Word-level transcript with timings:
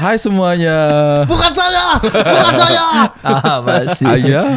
Hai 0.00 0.16
semuanya. 0.16 0.78
Bukan 1.28 1.52
saya, 1.52 2.00
bukan 2.00 2.54
saya. 2.56 2.84
Ah, 3.20 3.60
masih. 3.60 4.08
Ayah. 4.08 4.48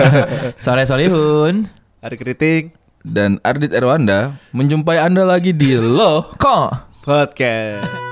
Soleh 0.64 0.88
Solihun. 0.88 1.68
Hari 2.00 2.16
keriting 2.16 2.72
Dan 3.04 3.44
Ardit 3.44 3.76
Erwanda 3.76 4.40
menjumpai 4.56 5.04
Anda 5.04 5.28
lagi 5.28 5.52
di 5.52 5.76
Loh. 5.76 6.32
Kok? 6.40 6.96
podcast. 7.04 8.03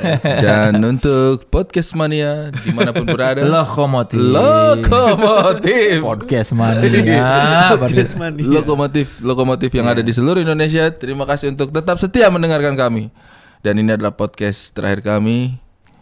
Dan 0.44 0.80
untuk 0.80 1.46
podcast 1.48 1.92
mania 1.92 2.48
di 2.52 2.70
mana 2.72 2.90
pun 2.90 3.04
berada. 3.04 3.44
Lokomotif. 3.60 4.18
Lokomotif. 4.20 6.00
Podcast 6.00 6.50
mania. 6.56 7.70
Podcast 7.82 8.12
mania. 8.16 8.44
Lokomotif, 8.44 9.20
lokomotif 9.20 9.70
yang 9.72 9.86
ada 9.86 10.00
di 10.00 10.12
seluruh 10.12 10.40
Indonesia. 10.40 10.88
Terima 10.90 11.24
kasih 11.28 11.52
untuk 11.52 11.70
tetap 11.70 12.00
setia 12.00 12.28
mendengarkan 12.28 12.74
kami. 12.74 13.12
Dan 13.60 13.76
ini 13.76 13.92
adalah 13.92 14.16
podcast 14.16 14.72
terakhir 14.72 15.04
kami. 15.04 15.60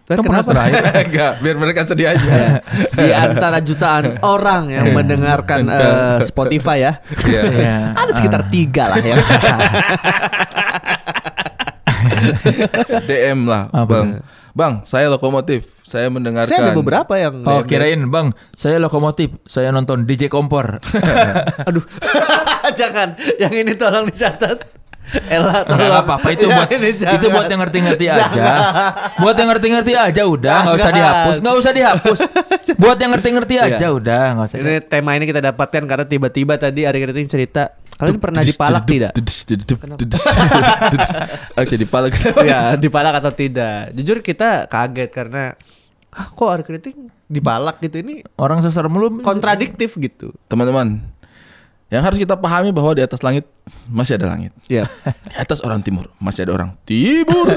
Kan 0.09 0.25
Kenapa? 0.25 0.57
terakhir. 0.57 1.05
Enggak, 1.05 1.33
biar 1.45 1.57
mereka 1.61 1.81
sedih 1.85 2.09
aja. 2.09 2.65
Di 2.97 3.13
antara 3.13 3.61
jutaan 3.61 4.17
orang 4.25 4.73
yang 4.73 4.97
mendengarkan 4.97 5.69
eh, 5.69 6.25
Spotify 6.25 6.81
ya, 6.81 6.93
Iya. 7.29 7.43
Iya. 7.45 7.77
ada 7.93 8.13
sekitar 8.17 8.43
tiga 8.49 8.89
lah 8.89 9.05
ya. 9.05 9.17
DM 13.09 13.45
lah, 13.45 13.69
Apa? 13.71 13.87
Bang. 13.89 14.09
Bang, 14.53 14.75
saya 14.83 15.07
lokomotif. 15.07 15.71
Saya 15.81 16.11
mendengarkan. 16.11 16.51
Saya 16.51 16.69
ada 16.69 16.75
beberapa 16.75 17.15
yang. 17.15 17.47
Oh 17.47 17.63
yang- 17.63 17.69
kirain 17.71 18.01
bang, 18.05 18.35
saya 18.53 18.77
lokomotif, 18.77 19.39
saya 19.47 19.71
nonton 19.71 20.03
DJ 20.03 20.27
Kompor. 20.27 20.83
Aduh, 21.69 21.85
jangan. 22.79 23.15
Yang 23.39 23.55
ini 23.55 23.73
tolong 23.73 24.05
dicatat. 24.05 24.67
Ella, 25.09 25.65
Enggak 25.65 25.73
tolong. 25.73 26.01
apa-apa 26.05 26.29
itu 26.37 26.45
buat 26.45 26.69
ini 26.69 26.91
jangan. 26.93 27.17
itu 27.17 27.27
buat 27.33 27.47
yang 27.49 27.61
ngerti-ngerti 27.65 28.05
aja. 28.13 28.29
Jangan. 28.29 28.61
Buat 29.17 29.37
yang 29.41 29.49
ngerti-ngerti 29.49 29.93
aja 29.97 30.23
udah, 30.27 30.57
nggak 30.61 30.77
usah 30.77 30.93
dihapus, 30.93 31.37
nggak 31.41 31.57
usah 31.57 31.73
dihapus. 31.73 32.19
Buat 32.77 32.99
yang 33.01 33.11
ngerti-ngerti 33.17 33.55
Iya. 33.57 33.65
aja 33.73 33.87
udah, 33.89 34.25
nggak 34.37 34.47
usah. 34.53 34.59
Ini 34.61 34.75
tema 34.85 35.17
ini 35.17 35.25
kita 35.25 35.41
dapatkan 35.41 35.83
karena 35.87 36.05
tiba-tiba 36.05 36.61
tadi 36.61 36.85
Ari 36.85 37.01
Keriting 37.01 37.25
cerita 37.25 37.73
Kalian 37.99 38.23
pernah 38.23 38.47
dipalak 38.47 38.87
tidak? 38.87 39.11
Oke, 41.61 41.75
dipalak. 41.75 42.15
ya 42.47 42.79
dipalak 42.79 43.19
atau 43.19 43.35
tidak 43.35 43.91
Jujur 43.91 44.23
kita 44.23 44.71
kaget 44.71 45.11
karena 45.11 45.59
ah, 46.15 46.31
Kok 46.31 46.63
Keriting 46.63 47.11
dipalak 47.27 47.83
gitu 47.83 47.99
Ini 47.99 48.23
Orang 48.39 48.63
seserem 48.63 48.95
lu 48.95 49.19
kontradiktif 49.27 49.99
gitu 49.99 50.31
Teman-teman, 50.47 51.03
yang 51.89 52.05
harus 52.05 52.21
kita 52.21 52.37
pahami 52.37 52.69
bahwa 52.69 52.93
di 52.93 53.01
atas 53.01 53.25
langit 53.25 53.49
masih 53.89 54.21
ada 54.21 54.29
langit. 54.29 54.53
Ya 54.69 54.85
Di 55.25 55.37
atas 55.41 55.65
orang 55.65 55.81
timur 55.81 56.13
masih 56.21 56.45
ada 56.45 56.53
orang 56.53 56.77
timur. 56.85 57.49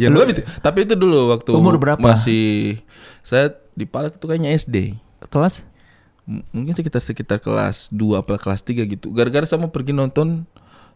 ya 0.00 0.08
lebih, 0.08 0.48
tapi 0.64 0.88
itu 0.88 0.96
dulu 0.96 1.36
waktu 1.36 1.52
Umur 1.52 1.76
berapa? 1.76 2.00
masih 2.00 2.80
saya 3.20 3.52
dipalak 3.76 4.16
itu 4.16 4.24
kayaknya 4.24 4.56
SD. 4.56 4.96
Kelas? 5.28 5.60
Mungkin 6.28 6.76
sekitar 6.76 7.00
sekitar 7.00 7.40
kelas 7.40 7.88
2 7.88 8.20
apa 8.20 8.36
kelas 8.36 8.60
3 8.60 8.84
gitu. 8.84 9.08
Gara-gara 9.16 9.48
saya 9.48 9.64
mau 9.64 9.72
pergi 9.72 9.96
nonton 9.96 10.44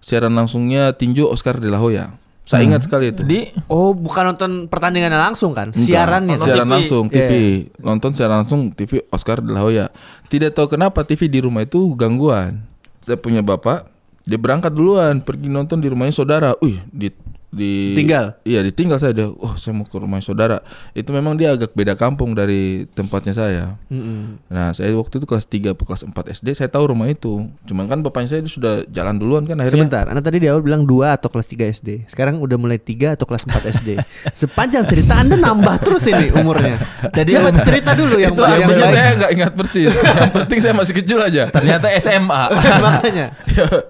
siaran 0.05 0.37
langsungnya 0.37 0.93
tinju 0.93 1.25
Oscar 1.25 1.57
de 1.57 1.73
la 1.73 1.81
Hoya. 1.81 2.13
Saya 2.43 2.67
ingat 2.67 2.85
sekali 2.85 3.15
itu. 3.15 3.23
Di 3.23 3.55
Oh 3.71 3.95
bukan 3.95 4.35
nonton 4.35 4.67
pertandingannya 4.67 5.17
langsung 5.17 5.55
kan? 5.55 5.71
Enggak, 5.71 5.87
Siarannya 5.87 6.37
Nonton 6.37 6.47
siaran 6.51 6.67
TV. 6.67 6.75
langsung 6.75 7.05
TV. 7.07 7.33
Iya. 7.33 7.81
Nonton 7.81 8.11
siaran 8.13 8.37
langsung 8.45 8.61
TV 8.75 8.93
Oscar 9.15 9.39
de 9.41 9.51
la 9.55 9.63
Hoya. 9.63 9.87
Tidak 10.27 10.51
tahu 10.53 10.75
kenapa 10.75 11.07
TV 11.07 11.31
di 11.31 11.39
rumah 11.39 11.63
itu 11.63 11.95
gangguan. 11.95 12.67
Saya 12.99 13.17
punya 13.17 13.47
bapak, 13.47 13.87
dia 14.27 14.39
berangkat 14.39 14.75
duluan 14.75 15.23
pergi 15.23 15.49
nonton 15.49 15.79
di 15.79 15.87
rumahnya 15.87 16.15
saudara. 16.15 16.51
Wih, 16.59 16.83
di 16.91 17.15
di 17.53 17.93
Tinggal? 17.93 18.41
Iya, 18.49 18.65
ditinggal 18.65 18.97
saya 18.97 19.13
dia. 19.13 19.29
Oh, 19.29 19.55
saya 19.61 19.77
mau 19.77 19.85
ke 19.85 19.95
rumah 20.01 20.19
saudara. 20.25 20.65
Itu 20.97 21.13
memang 21.13 21.37
dia 21.37 21.53
agak 21.53 21.77
beda 21.77 21.95
kampung 22.01 22.33
dari 22.33 22.89
tempatnya 22.97 23.37
saya. 23.37 23.65
Mm-mm. 23.93 24.41
Nah, 24.49 24.73
saya 24.73 24.97
waktu 24.97 25.21
itu 25.21 25.27
kelas 25.29 25.45
3 25.45 25.77
atau 25.77 25.85
kelas 25.85 26.03
4 26.09 26.33
SD, 26.41 26.49
saya 26.57 26.73
tahu 26.73 26.97
rumah 26.97 27.13
itu. 27.13 27.45
Cuman 27.69 27.85
kan 27.87 28.01
bapaknya 28.01 28.41
saya 28.41 28.43
sudah 28.49 28.89
jalan 28.89 29.21
duluan 29.21 29.45
kan 29.45 29.61
akhirnya. 29.61 29.85
Sebentar, 29.85 30.09
Anda 30.09 30.25
tadi 30.25 30.41
di 30.41 30.49
awal 30.49 30.65
bilang 30.65 30.89
2 30.89 31.13
atau 31.13 31.29
kelas 31.29 31.47
3 31.47 31.69
SD 31.77 31.89
Sekarang 32.09 32.41
udah 32.41 32.57
mulai 32.57 32.81
3 32.81 33.15
atau 33.21 33.29
kelas 33.29 33.45
4 33.45 33.69
SD 33.79 33.89
Sepanjang 34.43 34.89
cerita 34.89 35.21
Anda 35.21 35.37
nambah 35.37 35.77
terus 35.85 36.09
ini 36.09 36.33
umurnya 36.33 36.81
Jadi 37.13 37.37
Coba 37.37 37.51
cerita 37.61 37.93
dulu 37.93 38.17
yang 38.17 38.33
itu 38.39 38.43
yang 38.43 38.65
artinya 38.65 38.89
saya 38.89 39.11
nggak 39.19 39.33
ingat 39.37 39.53
persis. 39.53 39.93
yang 40.21 40.33
penting 40.33 40.59
saya 40.59 40.75
masih 40.75 40.95
kecil 40.97 41.19
aja. 41.21 41.43
ternyata 41.53 41.87
SMA. 42.01 42.43
Makanya 42.81 43.27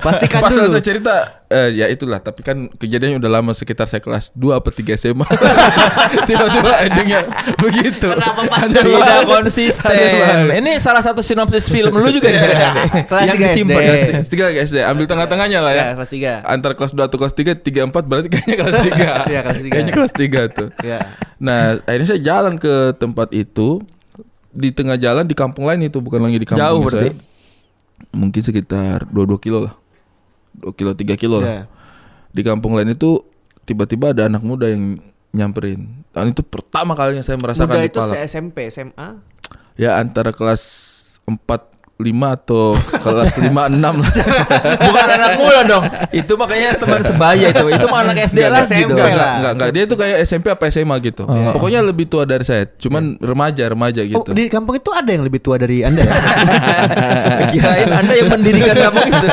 Pastikan 0.03 0.41
Pas 0.43 0.53
dulu. 0.53 0.69
saya 0.73 0.83
cerita 0.85 1.15
eh, 1.53 1.69
ya 1.75 1.87
itulah 1.87 2.17
tapi 2.17 2.41
kan 2.41 2.57
kejadiannya 2.73 3.21
udah 3.21 3.31
lama 3.31 3.53
sekitar 3.53 3.85
saya 3.85 4.01
kelas 4.01 4.33
2 4.33 4.57
atau 4.57 4.73
3 4.73 4.97
SMA. 4.97 5.27
Tiba-tiba 6.29 6.71
endingnya 6.81 7.21
begitu. 7.57 8.09
Kenapa 8.09 8.43
panjang? 8.49 8.85
Tidak 8.85 9.21
konsisten. 9.25 9.93
banget. 9.93 10.59
Ini 10.59 10.73
salah 10.79 11.01
satu 11.01 11.21
sinopsis 11.21 11.69
film 11.69 11.93
lu 11.93 12.09
juga 12.09 12.29
nih. 12.29 12.41
Kelas 13.05 13.25
yang 13.27 13.39
disimpan. 13.39 13.81
SD. 13.83 14.11
Kelas 14.11 14.27
ti- 14.27 14.33
tiga 14.33 14.45
kelas 14.49 14.69
SD, 14.69 14.77
ambil 14.81 15.05
tengah-tengahnya 15.05 15.61
lah 15.61 15.73
ya. 15.73 15.85
Ya, 15.85 15.93
kelas 15.95 16.11
3 16.11 16.33
Antara 16.43 16.73
kelas 16.73 16.93
2 16.93 17.05
atau 17.05 17.17
kelas 17.17 17.35
3, 17.35 17.53
3 17.55 17.87
4 17.87 18.09
berarti 18.09 18.29
kayaknya 18.29 18.57
kelas 18.57 18.75
3. 18.89 19.31
Iya, 19.31 19.41
kelas 19.43 19.59
tiga. 19.61 19.73
Kayaknya 19.73 19.93
kelas 19.93 20.13
3 20.15 20.57
tuh. 20.57 20.69
Ya. 20.81 20.99
Nah, 21.37 21.61
akhirnya 21.83 22.09
saya 22.09 22.23
jalan 22.23 22.55
ke 22.57 22.75
tempat 22.97 23.29
itu 23.31 23.83
di 24.53 24.69
tengah 24.69 24.97
jalan 24.97 25.25
di 25.25 25.33
kampung 25.33 25.65
lain 25.65 25.85
itu 25.85 25.99
bukan 25.99 26.21
lagi 26.21 26.39
di 26.39 26.47
kampung 26.47 26.61
Jauh 26.63 26.81
saya. 26.89 27.09
berarti. 27.09 27.11
Mungkin 28.13 28.43
sekitar 28.43 29.07
2 29.09 29.25
2 29.25 29.39
kilo 29.39 29.59
lah. 29.65 29.75
2 30.59 30.77
kilo 30.77 30.91
3 30.93 31.17
kilo 31.17 31.41
lah. 31.41 31.49
Ya. 31.49 31.65
Di 32.33 32.43
kampung 32.45 32.77
lain 32.77 32.93
itu 32.93 33.25
tiba-tiba 33.65 34.13
ada 34.13 34.29
anak 34.29 34.43
muda 34.45 34.69
yang 34.69 35.01
nyamperin. 35.33 36.05
Dan 36.13 36.33
itu 36.37 36.45
pertama 36.45 36.93
kalinya 36.93 37.25
saya 37.25 37.41
merasakan 37.41 37.73
Muda 37.73 37.85
di 37.85 37.89
itu 37.89 38.01
se- 38.05 38.21
SMP, 38.29 38.69
SMA 38.69 39.09
Ya 39.81 39.97
antara 39.97 40.37
kelas 40.37 40.61
4 41.25 41.72
5 42.03 42.37
atau 42.37 42.75
kelas 42.75 43.33
5 43.39 43.47
6 43.49 43.79
lah. 44.03 44.13
Bukan 44.83 45.07
anak 45.07 45.33
muda 45.39 45.61
dong. 45.63 45.85
Itu 46.11 46.35
makanya 46.35 46.75
teman 46.75 47.01
sebaya 47.01 47.49
itu. 47.49 47.67
Itu 47.71 47.87
mah 47.87 48.03
anak 48.03 48.29
SD 48.29 48.39
lagi 48.45 48.67
SMP 48.67 48.91
dong. 48.91 48.99
Enggak, 48.99 49.07
lah. 49.07 49.15
enggak, 49.15 49.31
enggak, 49.33 49.53
enggak. 49.55 49.69
Dia 49.71 49.83
itu 49.87 49.95
kayak 49.95 50.17
SMP 50.27 50.47
apa 50.51 50.65
SMA 50.69 50.97
gitu. 51.01 51.23
Oh. 51.25 51.53
Pokoknya 51.55 51.81
lebih 51.81 52.11
tua 52.11 52.27
dari 52.27 52.43
saya. 52.43 52.67
Cuman 52.67 53.17
remaja, 53.17 53.65
remaja 53.71 54.01
Oh, 54.03 54.27
gitu. 54.27 54.35
di 54.35 54.51
kampung 54.51 54.75
itu 54.75 54.91
ada 54.91 55.07
yang 55.07 55.23
lebih 55.23 55.39
tua 55.39 55.57
dari 55.57 55.87
Anda 55.87 56.03
ya? 56.03 56.15
Kirain 57.55 57.87
Anda 57.89 58.13
yang 58.19 58.29
mendirikan 58.29 58.77
kampung 58.77 59.07
itu. 59.07 59.27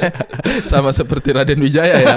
Sama 0.70 0.90
seperti 0.90 1.30
Raden 1.30 1.60
Wijaya 1.60 1.96
ya 2.02 2.16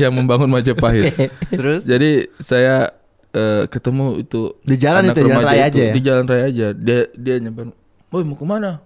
yang 0.00 0.10
membangun 0.10 0.50
Majapahit. 0.50 1.14
Terus 1.48 1.84
Jadi 1.84 2.26
saya 2.38 2.90
eh, 3.30 3.64
ketemu 3.68 4.18
itu 4.18 4.56
Di 4.64 4.74
jalan 4.74 5.12
itu, 5.12 5.20
jalan 5.22 5.44
raya 5.44 5.68
itu, 5.68 5.78
aja 5.78 5.82
ya? 5.84 5.92
Di 5.92 6.00
jalan 6.00 6.24
raya 6.24 6.44
aja. 6.48 6.66
Dia 6.72 7.00
dia 7.14 7.34
nyamperin, 7.38 7.70
"Woi, 8.08 8.22
mau 8.24 8.34
ke 8.34 8.42
mana?" 8.42 8.80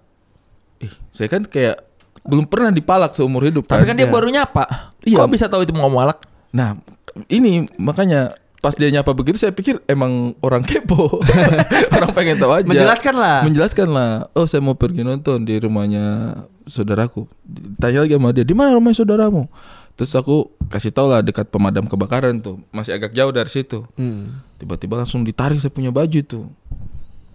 Ih, 0.83 0.93
saya 1.09 1.27
kan 1.27 1.43
kayak 1.43 1.79
belum 2.23 2.47
pernah 2.47 2.71
dipalak 2.71 3.11
seumur 3.11 3.43
hidup 3.43 3.67
Tapi 3.67 3.83
kan 3.83 3.95
dia 3.95 4.07
Ya. 4.07 4.11
baru 4.11 4.27
nyapa. 4.27 4.95
Iya. 5.03 5.19
Kok 5.19 5.29
bisa 5.29 5.47
tahu 5.47 5.63
itu 5.63 5.71
mau 5.71 5.87
malak? 5.87 6.23
Nah, 6.51 6.79
ini 7.27 7.67
makanya 7.75 8.35
pas 8.59 8.71
dia 8.73 8.87
nyapa 8.87 9.11
begitu 9.11 9.35
saya 9.35 9.51
pikir 9.51 9.83
emang 9.85 10.31
orang 10.39 10.63
kepo. 10.63 11.19
orang 11.95 12.11
pengen 12.15 12.39
tahu 12.39 12.51
aja. 12.53 12.63
Menjelaskan 12.63 13.15
lah. 13.15 13.39
Menjelaskan 13.43 13.87
lah. 13.91 14.11
Oh, 14.31 14.47
saya 14.47 14.63
mau 14.63 14.71
pergi 14.71 15.03
nonton 15.03 15.43
di 15.43 15.59
rumahnya 15.59 16.35
saudaraku. 16.63 17.27
Tanya 17.75 18.07
lagi 18.07 18.15
sama 18.15 18.31
dia, 18.31 18.47
"Di 18.47 18.55
mana 18.55 18.71
rumahnya 18.71 19.03
saudaramu?" 19.03 19.51
Terus 19.93 20.15
aku 20.15 20.47
kasih 20.71 20.89
tau 20.89 21.05
lah 21.05 21.19
dekat 21.19 21.51
pemadam 21.51 21.85
kebakaran 21.85 22.39
tuh. 22.39 22.57
Masih 22.71 22.95
agak 22.95 23.11
jauh 23.11 23.29
dari 23.29 23.51
situ. 23.51 23.83
Hmm. 23.93 24.41
Tiba-tiba 24.57 24.95
langsung 24.95 25.21
ditarik 25.21 25.59
saya 25.59 25.69
punya 25.69 25.91
baju 25.91 26.19
tuh. 26.23 26.47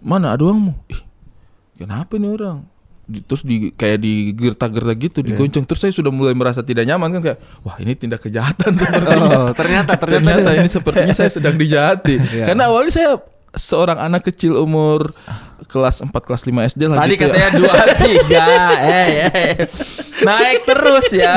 Mana 0.01 0.33
ada 0.33 0.43
uangmu? 0.43 0.73
Ih, 0.89 1.01
kenapa 1.77 2.17
nih 2.17 2.33
orang? 2.33 2.65
Di- 3.09 3.25
Terus 3.25 3.41
di 3.41 3.73
kayak 3.73 3.97
digertak-gertak 3.97 4.97
gitu, 5.01 5.17
Iya. 5.19 5.33
digonceng. 5.33 5.65
Terus 5.65 5.81
saya 5.81 5.89
sudah 5.89 6.09
mulai 6.09 6.31
merasa 6.31 6.61
tidak 6.61 6.85
nyaman 6.85 7.09
kan 7.09 7.21
kayak, 7.25 7.39
wah 7.59 7.75
ini 7.77 7.93
tindak 7.93 8.21
kejahatan 8.21 8.69
sepertinya. 8.79 9.25
Oh, 9.33 9.49
ternyata 9.51 9.97
ternyata, 9.97 10.37
ternyata 10.37 10.49
ini 10.55 10.69
sepertinya 10.69 11.11
saya 11.11 11.27
sedang 11.27 11.57
dijahati. 11.57 12.15
Iya. 12.31 12.45
Karena 12.45 12.69
awalnya 12.69 12.93
saya 12.93 13.11
seorang 13.49 13.97
anak 13.97 14.29
kecil 14.29 14.53
umur 14.55 15.09
kelas 15.65 16.01
4 16.01 16.13
kelas 16.13 16.45
5 16.45 16.69
SD 16.69 16.81
lah 16.85 16.97
Tadi 16.99 17.13
gitu 17.13 17.25
ya. 17.25 17.29
katanya 17.29 17.49
dua 17.51 17.73
tiga, 18.05 18.45
eh, 18.79 19.07
eh. 19.25 19.53
naik 20.21 20.59
terus 20.63 21.07
ya. 21.11 21.33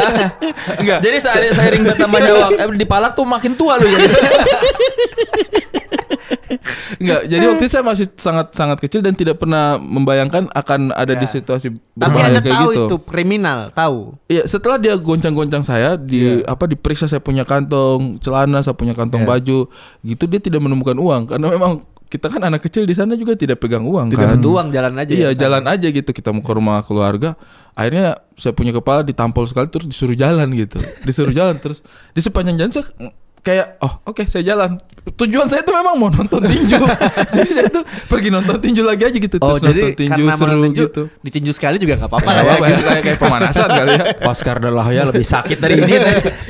Enggak. 0.76 1.00
Jadi 1.00 1.16
seiring, 1.19 1.52
seiring 1.52 1.82
bertambahnya 1.86 2.32
waktu 2.38 2.60
eh, 2.60 2.76
di 2.76 2.84
palak 2.84 3.12
tuh 3.12 3.24
makin 3.24 3.52
tua 3.52 3.76
lu 3.76 3.88
jadi. 3.88 4.06
Enggak, 7.02 7.20
jadi 7.31 7.44
waktu 7.44 7.60
itu 7.60 7.72
saya 7.72 7.82
masih 7.82 8.06
sangat 8.14 8.46
sangat 8.52 8.78
kecil 8.78 9.00
dan 9.00 9.12
tidak 9.12 9.37
pernah 9.37 9.75
membayangkan 9.76 10.46
akan 10.49 10.90
ada 10.90 11.12
di 11.12 11.25
Ya. 11.25 11.32
situasi 11.32 11.69
Tapi 11.69 11.81
berbahaya 11.93 12.28
Anda 12.28 12.40
kayak 12.40 12.54
tahu 12.54 12.70
gitu. 12.70 12.84
itu 12.84 12.96
kriminal, 13.02 13.58
tahu. 13.70 13.99
Iya, 14.26 14.43
setelah 14.46 14.76
dia 14.76 14.94
goncang-goncang 14.94 15.60
saya 15.60 15.94
di 15.94 16.40
apa 16.43 16.64
diperiksa 16.64 17.04
saya 17.04 17.19
punya 17.19 17.43
kantong 17.43 18.16
celana, 18.19 18.60
saya 18.60 18.72
punya 18.72 18.93
kantong 18.93 19.22
Iya. 19.22 19.31
baju, 19.31 19.58
gitu 20.00 20.25
dia 20.25 20.38
tidak 20.38 20.60
menemukan 20.60 20.94
uang 20.94 21.22
karena 21.26 21.49
memang 21.49 21.72
kita 22.06 22.28
kan 22.28 22.44
anak 22.44 22.60
kecil 22.60 22.84
di 22.84 22.93
sana 22.93 23.12
juga 23.12 23.32
tidak 23.32 23.56
pegang 23.56 23.82
uang 23.82 24.06
Tidak 24.06 24.20
kan. 24.22 24.37
butuh 24.37 24.50
uang, 24.55 24.69
jalan 24.69 24.93
aja 24.94 25.08
Iya 25.08 25.19
ya, 25.19 25.28
sana. 25.28 25.40
jalan 25.40 25.64
aja 25.66 25.87
gitu 25.88 26.10
kita 26.10 26.28
mau 26.28 26.40
ke 26.40 26.52
rumah 26.52 26.84
keluarga. 26.84 27.40
Akhirnya 27.72 28.20
saya 28.37 28.52
punya 28.52 28.69
kepala 28.70 29.00
ditampol 29.00 29.48
sekali 29.48 29.64
terus 29.66 29.88
disuruh 29.88 30.12
jalan 30.12 30.44
gitu. 30.52 30.76
Disuruh 31.00 31.32
jalan 31.32 31.56
terus 31.56 31.81
di 32.12 32.20
sepanjang 32.20 32.60
jalan 32.60 32.69
saya 32.70 32.84
kayak 33.42 33.76
oh 33.78 34.00
oke 34.04 34.22
saya 34.24 34.46
jalan. 34.46 34.78
Tujuan 35.02 35.44
saya 35.44 35.60
tuh 35.60 35.74
memang 35.74 35.94
mau 35.96 36.06
nonton 36.08 36.38
tinju. 36.40 36.78
jadi 37.34 37.50
saya 37.52 37.66
tuh 37.68 37.82
pergi 38.06 38.30
nonton 38.30 38.54
tinju 38.56 38.80
lagi 38.80 39.02
aja 39.02 39.18
gitu 39.18 39.36
Oh 39.36 39.58
terus 39.58 39.66
jadi 39.66 39.82
nonton 39.84 39.98
tinju 39.98 40.22
karena 40.22 40.34
seru 40.36 40.62
tinju, 40.62 40.82
gitu. 40.84 41.02
ditinju 41.20 41.52
sekali 41.52 41.76
juga 41.76 41.98
nggak 41.98 42.06
apa-apa 42.08 42.22
Apa 42.22 42.32
lah 42.32 42.42
ya. 42.44 42.52
apa 42.52 42.64
gitu. 42.68 42.82
kayak 42.84 43.02
kayak 43.02 43.18
pemanasan 43.18 43.68
kali 43.68 43.90
ya. 43.92 44.04
Oscar 44.30 44.56
De 44.56 44.70
La 44.70 44.82
Hoya 44.82 45.02
lebih 45.04 45.26
sakit 45.26 45.58
dari 45.58 45.74
ini. 45.76 45.94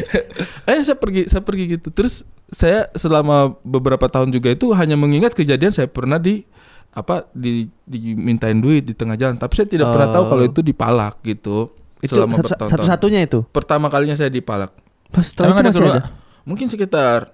eh 0.68 0.78
saya 0.80 0.94
pergi 0.94 1.26
saya 1.26 1.40
pergi 1.40 1.64
gitu 1.70 1.88
terus 1.88 2.22
saya 2.46 2.92
selama 2.92 3.56
beberapa 3.62 4.04
tahun 4.06 4.28
juga 4.28 4.52
itu 4.52 4.68
hanya 4.70 4.94
mengingat 4.94 5.32
kejadian 5.32 5.72
saya 5.72 5.88
pernah 5.88 6.16
di 6.16 6.44
apa 6.90 7.24
di 7.32 7.72
dimintain 7.82 8.54
duit 8.54 8.84
di 8.84 8.92
tengah 8.92 9.16
jalan 9.16 9.34
tapi 9.34 9.52
saya 9.54 9.64
tidak 9.66 9.88
pernah 9.88 10.12
tahu 10.12 10.24
Oh. 10.24 10.30
kalau 10.30 10.44
itu 10.44 10.60
dipalak 10.60 11.16
gitu 11.22 11.72
Itu 11.98 12.14
selama 12.14 12.36
satu- 12.36 12.44
bertahun-tahun 12.46 12.70
satu-satunya 12.78 13.20
itu. 13.24 13.48
pertama 13.48 13.88
kalinya 13.88 14.12
saya 14.12 14.28
dipalak 14.28 14.76
Pas 15.08 15.24
setelah 15.24 15.48
Emang 15.50 15.56
itu 15.56 15.62
ada 15.62 15.70
masih 15.70 15.80
kedua? 15.82 15.94
ada. 15.94 16.02
Mungkin 16.42 16.66
sekitar 16.66 17.30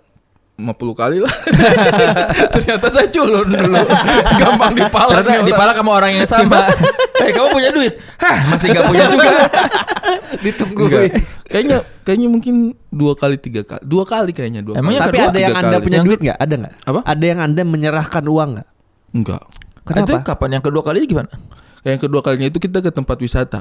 50 0.58 0.74
kali 0.74 1.22
lah 1.22 1.30
ternyata 2.58 2.90
saya 2.90 3.06
culun 3.14 3.46
dulu 3.46 3.78
gampang 4.42 4.74
dipalak 4.74 5.22
Ternyata 5.22 5.46
dipalak 5.46 5.76
sama 5.78 5.90
orang 5.94 6.12
yang 6.18 6.26
sama. 6.26 6.66
Eh 7.18 7.34
kamu 7.34 7.50
punya 7.50 7.70
duit? 7.74 7.98
Hah 8.22 8.46
masih 8.54 8.70
gak 8.70 8.86
punya 8.86 9.10
juga. 9.10 9.26
Enggak. 9.26 9.50
Ditungguin. 10.38 11.10
kayaknya 11.50 11.78
kayaknya 12.06 12.28
mungkin 12.30 12.54
dua 12.94 13.18
kali 13.18 13.34
tiga 13.42 13.66
kali 13.66 13.82
dua 13.82 14.06
kali 14.06 14.30
kayaknya 14.30 14.62
dua 14.62 14.78
Emangnya 14.78 15.02
kali. 15.02 15.10
Tapi 15.10 15.18
kedua, 15.18 15.30
ada 15.34 15.38
yang 15.42 15.56
anda 15.58 15.76
kali. 15.78 15.86
punya 15.90 15.98
duit 16.06 16.18
nggak? 16.22 16.38
Ada 16.38 16.54
nggak? 16.54 16.74
Apa? 16.86 17.00
Ada 17.02 17.24
yang 17.26 17.40
anda 17.42 17.62
menyerahkan 17.66 18.22
uang 18.22 18.48
nggak? 18.54 18.68
enggak 19.18 19.42
Itu 19.42 19.90
Kenapa? 19.90 20.16
kapan 20.22 20.50
yang 20.58 20.64
kedua 20.64 20.82
kali 20.86 20.98
gimana? 21.10 21.30
Yang 21.82 21.98
kedua 22.06 22.20
kalinya 22.22 22.46
itu 22.46 22.58
kita 22.62 22.78
ke 22.78 22.90
tempat 22.94 23.18
wisata. 23.18 23.60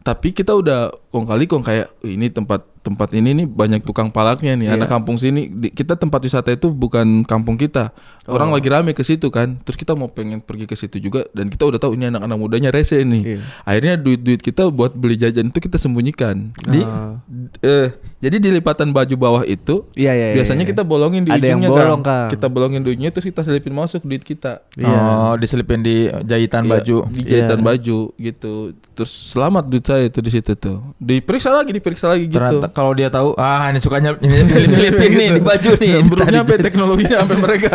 Tapi 0.00 0.28
kita 0.32 0.52
udah 0.56 0.88
kong 1.12 1.26
kali 1.28 1.44
kong 1.44 1.60
kayak 1.60 1.92
"Wih, 2.00 2.16
ini 2.16 2.32
tempat 2.32 2.64
tempat 2.80 3.12
ini 3.12 3.34
nih 3.34 3.46
banyak 3.46 3.80
tukang 3.80 4.08
palaknya 4.08 4.54
nih 4.54 4.66
Iya. 4.66 4.74
anak 4.74 4.88
kampung 4.88 5.14
sini. 5.14 5.46
Di- 5.46 5.68
kita 5.70 5.94
tempat 5.94 6.16
wisata 6.18 6.48
itu 6.48 6.68
bukan 6.68 7.22
kampung 7.22 7.54
kita. 7.54 7.92
Orang 8.24 8.48
Oh. 8.48 8.54
lagi 8.54 8.66
rame 8.66 8.90
ke 8.90 9.00
situ 9.00 9.28
kan. 9.28 9.60
Terus 9.60 9.76
kita 9.76 9.92
mau 9.92 10.06
pengen 10.06 10.38
pergi 10.38 10.64
ke 10.64 10.72
situ 10.72 10.96
juga 10.98 11.28
dan 11.30 11.46
kita 11.46 11.66
udah 11.66 11.76
tahu 11.76 11.92
ini 11.92 12.08
anak-anak 12.08 12.36
mudanya 12.36 12.70
rese 12.70 12.96
nih. 12.98 13.22
Iya. 13.26 13.38
Akhirnya 13.62 13.94
duit-duit 13.96 14.38
kita 14.38 14.68
buat 14.68 14.92
beli 14.92 15.14
jajan 15.14 15.48
itu 15.48 15.58
kita 15.58 15.76
sembunyikan. 15.76 16.56
Di 16.58 16.80
Oh. 16.80 17.20
eh 17.60 17.92
jadi 18.18 18.36
di 18.36 18.48
lipatan 18.50 18.90
baju 18.90 19.14
bawah 19.14 19.44
itu 19.44 19.84
Iya 19.94 20.12
iya. 20.12 20.26
biasanya 20.32 20.62
iya. 20.62 20.70
kita 20.70 20.82
bolongin 20.82 21.22
di 21.22 21.30
Ada 21.30 21.44
yang 21.46 21.60
ujungnya 21.60 21.70
bolong, 21.70 22.00
Kang. 22.00 22.16
Kang. 22.22 22.30
Kita 22.30 22.46
bolongin 22.48 22.80
di 22.80 22.88
ujungnya 22.90 23.10
terus 23.10 23.26
kita 23.26 23.40
selipin 23.42 23.72
masuk 23.72 24.00
duit 24.00 24.22
kita. 24.22 24.64
Oh 24.80 25.36
diselipin 25.36 25.80
di 25.80 26.08
jahitan 26.22 26.64
Iya, 26.64 26.70
baju. 26.72 26.96
di 27.08 27.20
jahitan 27.22 27.58
Iya. 27.58 27.66
baju 27.66 27.98
gitu 28.16 28.52
terus 28.92 29.12
selamat 29.28 29.64
duit 29.66 29.82
saya 29.82 30.04
itu 30.04 30.18
di 30.18 30.30
situ 30.30 30.52
tuh 30.54 30.78
diperiksa 30.96 31.50
lagi 31.50 31.70
diperiksa 31.70 32.06
lagi 32.06 32.24
gitu 32.26 32.36
Ternyata 32.38 32.68
kalau 32.70 32.92
dia 32.92 33.06
tahu 33.06 33.34
ah 33.34 33.68
ini 33.68 33.78
sukanya 33.78 34.14
nyelip-nyelipin 34.16 35.10
nih 35.12 35.28
di 35.36 35.42
baju 35.42 35.70
nih. 35.76 35.92
Buruknya 36.02 36.38
sampai 36.42 36.58
teknologinya 36.58 37.16
sampai 37.22 37.38
mereka 37.46 37.72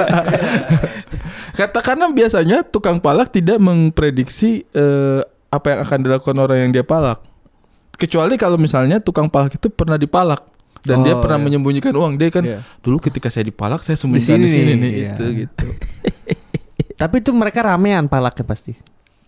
kata 1.56 1.80
karena 1.80 2.06
biasanya 2.10 2.58
tukang 2.64 3.00
palak 3.00 3.32
tidak 3.32 3.58
memprediksi 3.58 4.68
eh, 4.68 5.22
apa 5.48 5.66
yang 5.72 5.80
akan 5.84 6.00
dilakukan 6.02 6.36
orang 6.36 6.58
yang 6.68 6.72
dia 6.72 6.84
palak 6.84 7.24
kecuali 7.96 8.36
kalau 8.36 8.60
misalnya 8.60 9.00
tukang 9.00 9.32
palak 9.32 9.56
itu 9.56 9.72
pernah 9.72 9.96
dipalak 9.96 10.44
dan 10.84 11.02
dia 11.02 11.16
Oh, 11.16 11.24
pernah 11.24 11.40
iya. 11.40 11.46
menyembunyikan 11.48 11.96
uang 11.96 12.20
dia 12.20 12.28
kan 12.28 12.44
Iya. 12.44 12.60
dulu 12.78 13.00
ketika 13.00 13.32
saya 13.32 13.42
dipalak 13.42 13.82
saya 13.82 13.96
sembunyikan 13.96 14.36
sini 14.36 14.44
di 14.44 14.50
sini 14.52 14.72
nih, 14.72 14.78
nih 14.78 14.92
iya. 14.94 15.12
itu 15.12 15.26
gitu 15.44 15.66
Tapi 16.96 17.20
itu 17.20 17.32
mereka 17.32 17.60
ramean 17.62 18.08
palaknya 18.08 18.44
pasti. 18.44 18.72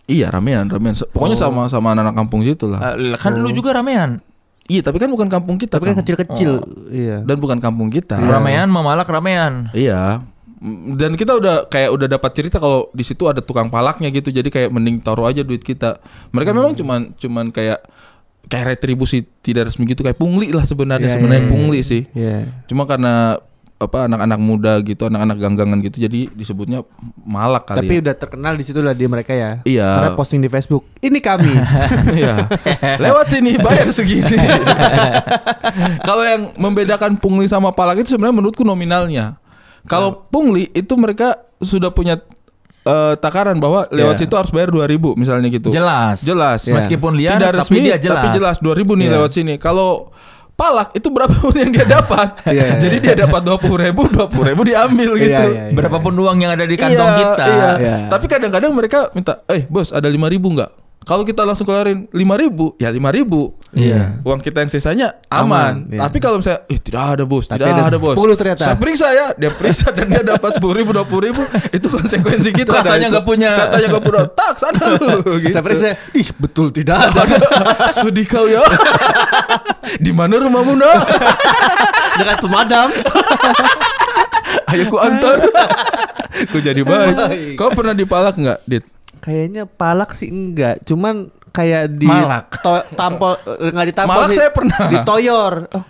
iya 0.04 0.28
ramean 0.28 0.68
ramean 0.68 0.96
pokoknya 1.08 1.36
Oh. 1.36 1.42
sama 1.48 1.62
sama 1.66 1.92
anak 1.92 2.12
kampung 2.12 2.40
situ 2.40 2.68
lah 2.68 2.92
Ah, 2.92 2.94
kan 3.16 3.36
lu 3.36 3.48
juga 3.50 3.72
ramean. 3.72 4.20
Iya, 4.68 4.84
tapi 4.84 5.00
kan 5.00 5.08
bukan 5.08 5.32
kampung 5.32 5.56
kita. 5.56 5.80
Tapi 5.80 5.90
kan 5.90 5.96
kecil-kecil. 6.04 6.50
Oh. 6.60 6.92
Iya. 6.92 7.24
dan 7.24 7.36
bukan 7.40 7.56
kampung 7.56 7.88
kita. 7.88 8.20
Ramean 8.20 8.68
memalak 8.68 9.08
ramean. 9.08 9.72
Iya. 9.72 10.20
Dan 10.98 11.16
kita 11.16 11.38
udah 11.38 11.70
kayak 11.72 11.88
udah 11.94 12.06
dapat 12.10 12.30
cerita 12.36 12.60
kalau 12.60 12.92
di 12.92 13.00
situ 13.06 13.24
ada 13.24 13.40
tukang 13.40 13.72
palaknya 13.72 14.12
gitu. 14.12 14.28
Jadi 14.28 14.52
kayak 14.52 14.68
mending 14.68 15.00
taruh 15.00 15.24
aja 15.24 15.40
duit 15.40 15.64
kita. 15.64 15.96
Mereka 16.36 16.50
memang 16.52 16.76
cuman 16.76 17.16
cuman 17.16 17.48
kayak 17.48 17.80
kayak 18.48 18.76
retribusi 18.76 19.24
tidak 19.44 19.72
resmi 19.72 19.84
gitu 19.88 20.00
kayak 20.00 20.16
pungli 20.16 20.50
lah 20.52 20.64
sebenarnya 20.64 21.12
Iya, 21.12 21.14
sebenarnya 21.16 21.44
iya. 21.46 21.52
pungli 21.52 21.80
sih. 21.80 22.02
Iya. 22.12 22.38
Cuma 22.68 22.84
karena 22.84 23.38
apa 23.78 24.10
anak-anak 24.10 24.40
muda 24.42 24.72
gitu, 24.82 25.06
anak-anak 25.06 25.38
ganggangan 25.38 25.78
gitu 25.86 26.02
jadi 26.02 26.26
disebutnya 26.34 26.82
malak 27.22 27.70
kali. 27.70 27.78
Tapi 27.78 27.94
ya. 27.94 28.00
udah 28.02 28.14
terkenal 28.18 28.58
di 28.58 28.64
situ 28.66 28.82
lah 28.82 28.90
di 28.90 29.06
mereka 29.06 29.30
ya. 29.30 29.62
Iya. 29.62 29.86
Karena 29.86 30.10
posting 30.18 30.42
di 30.42 30.50
Facebook. 30.50 30.82
Ini 30.98 31.18
kami. 31.22 31.54
Iya. 32.18 32.50
Lewat 32.98 33.30
sini 33.30 33.54
bayar 33.62 33.86
segini. 33.94 34.34
Kalau 36.08 36.24
yang 36.26 36.42
membedakan 36.58 37.14
pungli 37.22 37.46
sama 37.46 37.70
palak 37.70 38.02
itu 38.02 38.18
sebenarnya 38.18 38.42
menurutku 38.42 38.66
nominalnya. 38.66 39.38
Kalau 39.86 40.26
pungli 40.26 40.68
itu 40.74 40.98
mereka 40.98 41.38
sudah 41.62 41.94
punya 41.94 42.18
eh, 42.82 43.14
takaran 43.22 43.62
bahwa 43.62 43.86
lewat 43.94 44.18
Iya. 44.18 44.22
situ 44.26 44.34
harus 44.34 44.50
bayar 44.50 44.74
2000 44.74 45.14
misalnya 45.14 45.48
gitu. 45.54 45.70
Jelas. 45.70 46.18
Jelas. 46.26 46.66
Iya. 46.66 46.82
Meskipun 46.82 47.14
liar 47.14 47.38
Tidak 47.38 47.50
tapi 47.54 47.58
resmi 47.62 47.78
dia 47.86 47.98
jelas. 48.00 48.16
tapi 48.18 48.28
jelas 48.34 48.56
2000 48.58 48.98
nih 48.98 49.06
Iya. 49.06 49.14
lewat 49.22 49.30
sini. 49.30 49.54
Kalau 49.62 50.10
palak 50.58 50.90
itu 50.90 51.06
berapa 51.06 51.30
pun 51.30 51.54
yang 51.62 51.70
dia 51.70 51.86
dapat. 51.86 52.28
Iya. 52.50 52.82
Jadi 52.82 52.96
dia 52.98 53.14
dapat 53.14 53.46
20 53.46 53.78
ribu, 53.78 54.02
20 54.10 54.50
ribu 54.50 54.62
diambil 54.66 55.10
Iya, 55.14 55.22
gitu. 55.22 55.44
iya, 55.46 55.62
iya. 55.70 55.72
Berapapun 55.72 56.12
uang 56.12 56.38
yang 56.42 56.52
ada 56.52 56.66
di 56.66 56.74
kantong 56.74 56.98
Iya, 57.06 57.18
kita. 57.22 57.44
iya. 57.46 57.70
Iya. 57.78 57.94
Tapi 58.10 58.24
kadang-kadang 58.26 58.72
mereka 58.74 58.98
minta, 59.14 59.46
eh 59.46 59.62
bos 59.64 59.94
ada 59.94 60.10
5000 60.10 60.34
ribu 60.34 60.50
nggak? 60.52 60.70
Kalau 61.08 61.24
kita 61.24 61.40
langsung 61.40 61.64
keluarin 61.64 62.04
5000 62.12 62.20
ribu, 62.44 62.76
ya 62.76 62.92
5000 62.92 63.16
ribu. 63.16 63.56
Iya. 63.72 64.20
Uang 64.28 64.44
kita 64.44 64.60
yang 64.60 64.68
sisanya 64.68 65.16
aman. 65.32 65.48
Aman, 65.48 65.74
iya. 65.88 66.04
Tapi 66.04 66.20
kalau 66.20 66.36
misalnya, 66.36 66.68
eh 66.68 66.76
tidak 66.76 67.16
ada 67.16 67.24
bos, 67.24 67.48
Tapi 67.48 67.64
tidak 67.64 67.72
ada 67.72 67.84
ada, 67.88 67.96
bos. 67.96 68.12
10 68.12 68.36
ternyata. 68.36 68.60
Saya 68.68 68.76
periksa 68.76 69.08
ya, 69.16 69.26
dia 69.32 69.48
periksa 69.48 69.88
dan 69.88 70.04
dia 70.12 70.20
dapat 70.20 70.60
10 70.60 70.68
ribu, 70.76 70.92
20 70.92 71.26
ribu. 71.32 71.42
Itu 71.72 71.88
konsekuensi 71.88 72.52
kita. 72.52 72.84
Katanya 72.84 73.08
nggak 73.08 73.24
punya. 73.24 73.56
Katanya 73.56 73.86
nggak 73.96 74.04
punya. 74.04 74.20
Tak 74.36 74.52
sana 74.60 74.82
lu. 75.00 75.08
Gitu. 75.40 75.54
Saya 75.54 75.64
periksa, 75.64 75.96
ih 76.12 76.28
betul 76.36 76.68
tidak 76.68 77.08
ada. 77.08 77.24
Sudi 78.04 78.28
kau 78.28 78.44
ya. 78.44 78.60
Di 80.04 80.12
mana 80.12 80.36
rumahmu 80.44 80.76
nak? 80.76 81.08
Dengan 82.20 82.36
pemadam. 82.36 82.88
Ayo 84.68 84.92
ku 84.92 85.00
antar. 85.00 85.40
ku 86.52 86.60
jadi 86.60 86.84
baik. 86.84 87.56
Kau 87.56 87.72
pernah 87.72 87.96
dipalak 87.96 88.36
nggak, 88.36 88.60
Dit? 88.68 88.97
Kayaknya 89.18 89.64
palak 89.66 90.14
sih 90.14 90.28
enggak, 90.28 90.82
cuman 90.82 91.28
kayak 91.50 91.90
di 91.90 92.06
Malak. 92.06 92.62
to- 92.62 92.86
tampol 92.94 93.34
eh, 93.40 93.70
nggak 93.72 93.86
ditampol 93.90 94.14
Malak 94.14 94.28
sih, 94.30 94.38
saya 94.38 94.50
pernah. 94.54 94.78
Ditoyor. 94.86 95.52
Oh. 95.74 95.84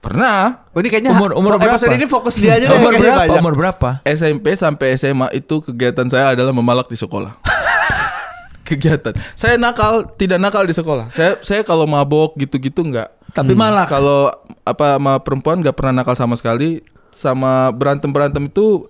Pernah. 0.00 0.64
oh, 0.72 0.80
ini 0.80 0.88
kayaknya 0.88 1.12
Umur- 1.12 1.36
umur 1.36 1.60
episode 1.60 1.92
berapa? 1.92 2.00
ini 2.00 2.06
fokus 2.08 2.34
dia 2.40 2.56
aja 2.56 2.72
deh, 2.72 2.78
Umur 2.80 2.96
berapa? 2.96 3.20
banyak. 3.20 3.36
Umur 3.36 3.52
berapa? 3.52 3.88
SMP 4.08 4.56
sampai 4.56 4.96
SMA 4.96 5.28
itu 5.36 5.60
kegiatan 5.60 6.08
saya 6.08 6.32
adalah 6.32 6.56
memalak 6.56 6.88
di 6.88 6.96
sekolah. 6.96 7.36
kegiatan. 8.68 9.12
Saya 9.36 9.60
nakal, 9.60 10.08
tidak 10.16 10.40
nakal 10.40 10.64
di 10.64 10.72
sekolah. 10.72 11.12
Saya 11.12 11.36
saya 11.44 11.60
kalau 11.60 11.84
mabok 11.84 12.32
gitu-gitu 12.40 12.80
enggak. 12.80 13.12
Tapi 13.36 13.52
malak. 13.52 13.92
Kalau 13.92 14.32
apa 14.64 14.96
sama 14.96 15.20
perempuan 15.20 15.60
nggak 15.60 15.76
pernah 15.76 16.00
nakal 16.00 16.16
sama 16.16 16.32
sekali. 16.34 16.80
Sama 17.10 17.68
berantem-berantem 17.68 18.46
itu 18.46 18.86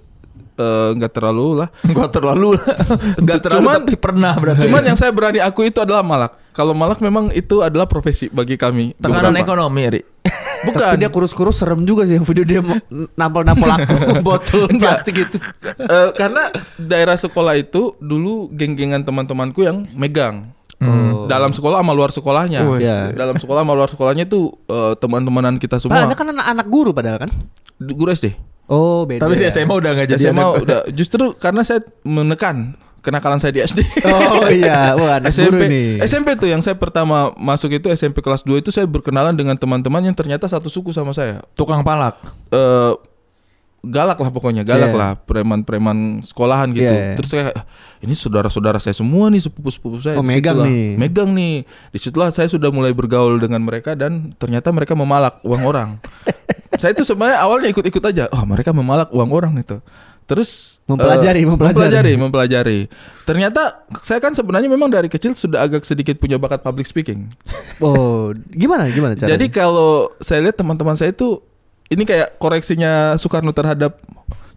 eh, 0.61 0.89
nggak 1.01 1.13
terlalu 1.17 1.65
lah. 1.65 1.69
Enggak 1.89 2.11
terlalu. 2.13 2.51
Enggak 3.21 3.41
terlalu 3.41 3.65
Cuman- 3.65 3.81
tapi 3.81 3.95
pernah 3.97 4.33
berarti. 4.37 4.63
Cuman 4.69 4.83
yang 4.85 4.99
saya 5.01 5.11
berani 5.11 5.41
aku 5.41 5.65
itu 5.65 5.81
adalah 5.81 6.05
malak. 6.05 6.37
Kalau 6.53 6.77
malak 6.77 7.01
memang 7.01 7.33
itu 7.33 7.65
adalah 7.65 7.89
profesi 7.89 8.29
bagi 8.29 8.61
kami. 8.61 8.93
tekanan 9.01 9.33
Beberapa. 9.33 9.47
ekonomi, 9.49 9.83
Ri. 9.89 10.01
Bukan. 10.69 10.77
Tapi 10.77 11.01
dia 11.01 11.09
kurus-kurus 11.09 11.57
serem 11.57 11.89
juga 11.89 12.05
sih 12.05 12.21
yang 12.21 12.27
video 12.29 12.45
dia 12.45 12.61
nampol-nampol 13.17 13.65
aku 13.65 14.21
botol 14.21 14.69
plastik 14.77 15.17
itu. 15.17 15.41
Eh, 15.81 16.11
karena 16.13 16.53
daerah 16.77 17.17
sekolah 17.17 17.57
itu 17.57 17.97
dulu 17.97 18.53
geng-gengan 18.53 19.01
teman-temanku 19.01 19.65
yang 19.65 19.89
megang. 19.97 20.53
Oh. 20.81 21.29
Dalam 21.29 21.53
sekolah 21.53 21.81
sama 21.81 21.93
luar 21.97 22.13
sekolahnya. 22.13 22.61
Wes. 22.77 22.85
Iya. 22.85 23.13
Dalam 23.17 23.37
sekolah 23.41 23.65
sama 23.65 23.73
luar 23.73 23.89
sekolahnya 23.89 24.25
tuh 24.29 24.53
eh, 24.69 24.93
teman-temanan 25.01 25.57
kita 25.57 25.81
semua. 25.81 26.05
Anda 26.05 26.17
kan 26.17 26.29
anak, 26.29 26.45
anak 26.45 26.67
guru 26.69 26.93
padahal 26.93 27.25
kan? 27.25 27.31
Guru 27.81 28.13
SD. 28.13 28.50
Oh, 28.71 29.03
beda. 29.03 29.21
Tapi 29.21 29.35
di 29.35 29.45
SMA 29.45 29.75
udah 29.75 29.91
enggak 29.93 30.09
jadi 30.09 30.23
SMA 30.25 30.39
anak. 30.39 30.63
udah 30.63 30.81
justru 30.91 31.35
karena 31.35 31.61
saya 31.61 31.83
menekan 32.01 32.73
kenakalan 33.01 33.37
saya 33.37 33.51
di 33.51 33.61
SD. 33.61 33.83
Oh 34.07 34.47
iya, 34.47 34.95
wah 34.95 35.19
anak 35.19 35.33
SMP 35.33 35.59
guru 35.59 35.67
nih. 35.67 35.89
SMP 36.01 36.29
tuh 36.37 36.47
yang 36.47 36.61
saya 36.61 36.77
pertama 36.77 37.35
masuk 37.35 37.73
itu 37.73 37.89
SMP 37.89 38.21
kelas 38.21 38.41
2 38.41 38.61
itu 38.61 38.71
saya 38.71 38.85
berkenalan 38.85 39.33
dengan 39.33 39.55
teman-teman 39.55 40.01
yang 40.03 40.15
ternyata 40.15 40.47
satu 40.47 40.69
suku 40.69 40.91
sama 40.91 41.11
saya. 41.11 41.43
Tukang 41.53 41.83
palak. 41.83 42.15
eh 42.49 42.95
galak 43.81 44.21
lah 44.21 44.29
pokoknya, 44.29 44.61
galak 44.61 44.93
Iya. 44.93 45.01
lah 45.01 45.11
preman-preman 45.17 46.21
sekolahan 46.21 46.69
gitu. 46.71 46.85
Iya, 46.85 47.01
iya. 47.03 47.17
Terus 47.17 47.29
saya 47.33 47.45
"Ah, 47.51 47.65
ini 47.99 48.13
saudara-saudara 48.13 48.77
saya 48.77 48.93
semua 48.93 49.33
nih 49.33 49.41
sepupu-sepupu 49.41 49.99
saya. 49.99 50.15
Oh, 50.15 50.23
megang 50.23 50.61
nih. 50.61 51.01
Megang 51.01 51.33
nih. 51.33 51.65
Di 51.89 51.97
situlah 51.97 52.29
saya 52.29 52.45
sudah 52.45 52.69
mulai 52.69 52.93
bergaul 52.93 53.41
dengan 53.41 53.65
mereka 53.65 53.97
dan 53.97 54.37
ternyata 54.37 54.69
mereka 54.69 54.93
memalak 54.93 55.41
uang 55.43 55.63
orang. 55.65 55.89
saya 56.81 56.97
itu 56.97 57.05
sebenarnya 57.05 57.39
awalnya 57.39 57.69
ikut-ikut 57.69 58.03
aja. 58.03 58.25
Oh 58.33 58.43
mereka 58.43 58.73
memalak 58.73 59.13
uang 59.13 59.31
orang 59.31 59.55
itu. 59.61 59.79
Terus 60.25 60.79
Mempelajari, 60.87 61.43
eh, 61.43 61.47
mempelajari. 61.47 61.75
mempelajari, 61.75 62.13
mempelajari. 62.19 62.79
Ternyata 63.27 63.83
saya 63.99 64.23
kan 64.23 64.31
sebenarnya 64.31 64.71
memang 64.71 64.87
dari 64.87 65.07
kecil 65.07 65.35
sudah 65.35 65.63
agak 65.63 65.83
sedikit 65.83 66.19
punya 66.19 66.39
bakat 66.39 66.63
public 66.63 66.87
speaking. 66.87 67.31
Oh, 67.79 68.31
gimana 68.51 68.87
gimana 68.91 69.15
caranya? 69.15 69.35
Jadi 69.39 69.47
kalau 69.51 70.11
saya 70.19 70.43
lihat 70.47 70.59
teman-teman 70.59 70.95
saya 70.95 71.11
itu 71.11 71.43
ini 71.91 72.07
kayak 72.07 72.39
koreksinya 72.39 73.19
Soekarno 73.19 73.51
terhadap 73.51 73.99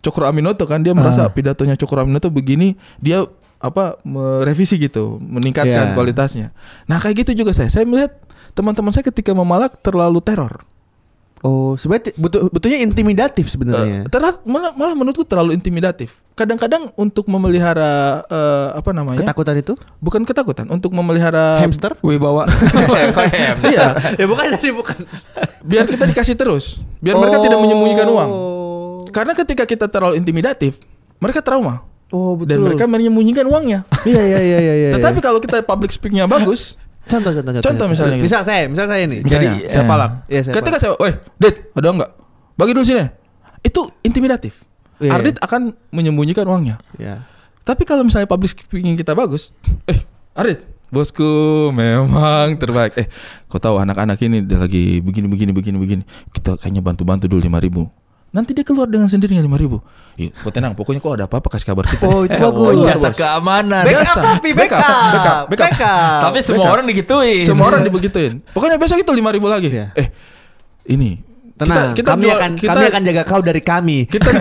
Cokro 0.04 0.30
Aminoto 0.30 0.66
kan 0.70 0.82
dia 0.86 0.94
merasa 0.94 1.26
pidatonya 1.30 1.74
Cokro 1.74 2.06
Aminoto 2.06 2.30
begini 2.30 2.78
dia 3.02 3.26
apa 3.58 3.96
merevisi 4.04 4.76
gitu, 4.76 5.18
meningkatkan 5.24 5.94
Ya. 5.94 5.96
kualitasnya. 5.96 6.48
Nah, 6.84 7.00
kayak 7.00 7.24
gitu 7.24 7.32
juga 7.46 7.56
saya. 7.56 7.72
Saya 7.72 7.88
melihat 7.88 8.12
teman-teman 8.52 8.92
saya 8.92 9.08
ketika 9.08 9.32
memalak 9.32 9.80
terlalu 9.80 10.20
teror. 10.20 10.68
Oh, 11.44 11.76
sebenarnya 11.78 12.16
butuh 12.18 12.50
butuhnya 12.50 12.80
intimidatif 12.82 13.52
sebenarnya. 13.52 14.08
Eh, 14.08 14.10
terlalu 14.10 14.40
malah, 14.48 14.72
malah 14.74 14.96
menurutku 14.96 15.28
terlalu 15.28 15.54
intimidatif. 15.54 16.24
Kadang-kadang 16.34 16.90
untuk 16.98 17.30
memelihara 17.30 18.24
eh, 18.26 18.68
apa 18.80 18.90
namanya? 18.96 19.22
Ketakutan 19.22 19.56
itu? 19.60 19.74
Bukan 20.02 20.24
ketakutan, 20.26 20.66
untuk 20.72 20.96
memelihara 20.96 21.62
Hamster? 21.62 22.00
Wibawa. 22.02 22.48
Iya, 23.64 23.96
ya 24.20 24.26
bukan 24.28 24.46
tadi 24.58 24.70
bukan. 24.74 24.98
biar 25.64 25.86
kita 25.88 26.04
dikasih 26.10 26.36
terus, 26.36 26.82
biar 27.00 27.16
mereka 27.16 27.40
tidak 27.40 27.60
menyembunyikan 27.62 28.08
uang. 28.10 28.30
Oh. 28.32 29.00
Karena 29.14 29.38
ketika 29.38 29.64
kita 29.64 29.86
terlalu 29.88 30.20
intimidatif, 30.20 30.82
mereka 31.22 31.40
trauma 31.40 31.86
Oh, 32.14 32.38
betul. 32.38 32.54
dan 32.54 32.58
mereka 32.62 32.86
menyembunyikan 32.86 33.46
uangnya. 33.50 33.90
Iya 34.06 34.22
iya 34.22 34.40
iya 34.46 34.58
iya 34.62 34.74
iya. 34.78 34.90
Tetapi 34.94 35.18
kalau 35.18 35.42
kita 35.42 35.66
public 35.66 35.90
speakingnya 35.90 36.30
bagus, 36.30 36.78
contoh 37.08 37.32
contoh 37.36 37.52
contoh. 37.54 37.68
Contoh 37.68 37.86
misalnya 37.92 38.16
gitu. 38.20 38.26
Misal 38.28 38.42
saya, 38.46 38.64
misal 38.68 38.86
saya 38.88 39.04
nih. 39.06 39.20
misalnya 39.22 39.54
Jadi, 39.60 39.72
saya 39.72 39.84
eh, 39.84 39.90
palak. 39.90 40.12
iya, 40.32 40.42
saya 40.42 40.54
ketika 40.56 40.78
saya, 40.80 40.92
"Weh, 41.00 41.14
Dit, 41.40 41.56
ada 41.76 41.88
enggak? 41.92 42.12
Bagi 42.56 42.72
dulu 42.72 42.86
sini." 42.86 43.06
Itu 43.64 43.92
intimidatif. 44.04 44.64
Iya. 45.00 45.20
Ardit 45.20 45.38
akan 45.40 45.76
menyembunyikan 45.92 46.48
uangnya. 46.48 46.80
Ya. 47.00 47.24
Tapi 47.64 47.88
kalau 47.88 48.04
misalnya 48.04 48.28
public 48.28 48.56
speaking 48.60 48.96
kita 49.00 49.16
bagus, 49.16 49.56
eh, 49.88 50.04
Ardit, 50.36 50.64
bosku 50.92 51.72
memang 51.74 52.54
terbaik. 52.62 52.94
Eh, 53.00 53.08
kau 53.48 53.58
tahu 53.58 53.80
anak-anak 53.80 54.20
ini 54.22 54.44
dia 54.44 54.60
lagi 54.60 55.00
begini 55.00 55.28
begini 55.32 55.52
begini 55.56 55.78
begini. 55.80 56.04
Kita 56.30 56.60
kayaknya 56.60 56.84
bantu-bantu 56.84 57.26
dulu 57.26 57.40
5000 57.42 57.66
ribu. 57.66 57.84
Nanti 58.34 58.50
dia 58.52 58.66
keluar 58.66 58.90
dengan 58.90 59.06
sendirinya 59.06 59.40
5000 59.40 59.62
ribu. 59.62 59.78
Iya, 60.14 60.34
kau 60.36 60.50
tenang. 60.50 60.74
Pokoknya 60.74 60.98
kau 60.98 61.14
ada 61.14 61.26
apa-apa 61.26 61.54
kasih 61.54 61.70
kabar 61.70 61.86
kita. 61.86 62.02
Oh, 62.02 62.26
itu 62.26 62.34
Oh, 62.36 62.50
bagus. 62.50 62.82
jasa 62.84 63.14
keamanan. 63.14 63.86
Backup 63.86 64.02
Biasa. 64.04 64.22
tapi 64.26 64.50
backup. 64.52 64.82
Backup, 64.82 65.44
backup. 65.48 66.20
Tapi 66.20 66.38
semua 66.42 66.58
Backup. 66.60 66.74
orang 66.74 66.86
digituin. 66.90 67.46
Semua 67.46 67.66
orang 67.70 67.82
dibegituin. 67.84 68.42
Pokoknya 68.50 68.76
besok 68.76 68.98
itu 68.98 69.08
5000 69.08 69.30
ribu 69.32 69.46
lagi. 69.46 69.70
Iya. 69.70 69.94
Eh, 69.94 70.08
ini. 70.90 71.22
Tenang, 71.54 71.94
kami 71.94 72.26
jual- 72.26 72.34
akan 72.34 72.52
kita, 72.58 72.70
kami 72.74 72.86
akan 72.90 73.02
jaga 73.06 73.22
kau 73.24 73.38
dari 73.40 73.62
kami. 73.62 74.10
kita 74.10 74.26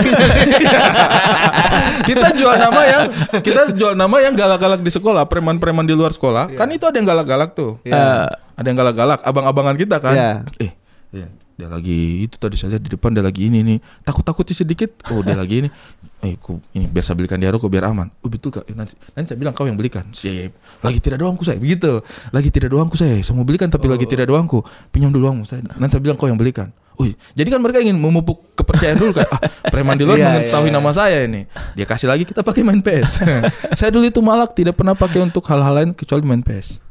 kita 2.02 2.28
jual 2.32 2.54
nama 2.56 2.80
yang 2.82 3.02
kita 3.38 3.60
jual 3.72 3.92
nama 3.92 4.16
yang 4.18 4.32
galak-galak 4.32 4.80
di 4.80 4.88
sekolah, 4.88 5.26
preman-preman 5.26 5.84
di 5.84 5.92
luar 5.92 6.10
sekolah. 6.10 6.52
Kan 6.52 6.70
itu 6.70 6.82
ada 6.82 6.96
yang 6.96 7.04
galak-galak 7.06 7.52
tuh. 7.52 7.78
Iya. 7.82 7.92
Eh, 7.92 8.26
ada 8.54 8.66
yang 8.66 8.78
galak-galak, 8.78 9.20
abang-abangan 9.20 9.76
kita 9.76 9.96
kan. 9.98 10.14
Iya. 10.14 10.30
Eh, 10.58 10.70
iya, 11.12 11.26
dia 11.56 11.68
lagi 11.68 12.24
itu 12.24 12.36
tadi 12.40 12.56
saya 12.56 12.76
lihat 12.76 12.82
di 12.86 12.90
depan 12.92 13.12
dia 13.12 13.24
lagi 13.24 13.48
ini 13.48 13.60
nih. 13.64 13.78
Takut-takut 14.02 14.44
sih 14.48 14.56
sedikit. 14.56 14.90
Oh, 15.12 15.20
dia 15.20 15.36
lagi 15.36 15.66
ini. 15.66 15.70
Eh, 16.22 16.38
ku, 16.38 16.62
ini 16.70 16.86
biar 16.86 17.02
saya 17.02 17.18
belikan 17.18 17.34
dia 17.34 17.50
rokok 17.50 17.66
biar 17.66 17.90
aman. 17.90 18.06
Oh, 18.22 18.30
betul 18.30 18.54
Kak. 18.54 18.70
Eh, 18.70 18.78
nanti, 18.78 18.94
nanti 19.10 19.34
saya 19.34 19.42
bilang 19.42 19.58
kau 19.58 19.66
yang 19.66 19.74
belikan. 19.74 20.06
Sip. 20.14 20.54
Lagi 20.78 21.02
tidak 21.02 21.18
ada 21.18 21.26
uangku 21.26 21.42
saya. 21.42 21.58
Begitu. 21.58 21.98
Lagi 22.30 22.46
tidak 22.46 22.70
ada 22.70 22.78
uangku 22.78 22.94
saya. 22.94 23.18
Saya 23.26 23.34
mau 23.34 23.42
belikan 23.42 23.66
tapi 23.66 23.90
lagi 23.90 24.06
tidak 24.06 24.30
ada 24.30 24.38
uangku. 24.38 24.62
Pinjam 24.94 25.10
dulu 25.10 25.26
uangmu 25.26 25.42
saya. 25.42 25.66
Nanti 25.66 25.98
saya 25.98 26.02
bilang 26.06 26.14
kau 26.14 26.30
yang 26.30 26.38
belikan. 26.38 26.70
Oh, 27.00 27.08
jadi 27.32 27.48
kan 27.48 27.60
mereka 27.64 27.80
ingin 27.80 27.96
memupuk 27.96 28.52
kepercayaan 28.52 29.00
dulu 29.00 29.16
kan. 29.16 29.26
Ah, 29.32 29.40
preman 29.72 29.96
di 29.96 30.04
luar 30.04 30.18
Iya, 30.20 30.28
mengetahui 30.28 30.68
iya. 30.68 30.76
nama 30.76 30.90
saya 30.92 31.18
ini. 31.24 31.48
Dia 31.72 31.86
kasih 31.88 32.06
lagi 32.06 32.28
kita 32.28 32.44
pakai 32.44 32.62
main 32.62 32.84
PS. 32.84 33.24
saya 33.78 33.90
dulu 33.90 34.04
itu 34.04 34.20
malak 34.20 34.52
tidak 34.52 34.76
pernah 34.76 34.92
pakai 34.92 35.24
untuk 35.24 35.40
hal-hal 35.48 35.72
lain 35.72 35.90
kecuali 35.96 36.22
main 36.22 36.44
PS. 36.44 36.81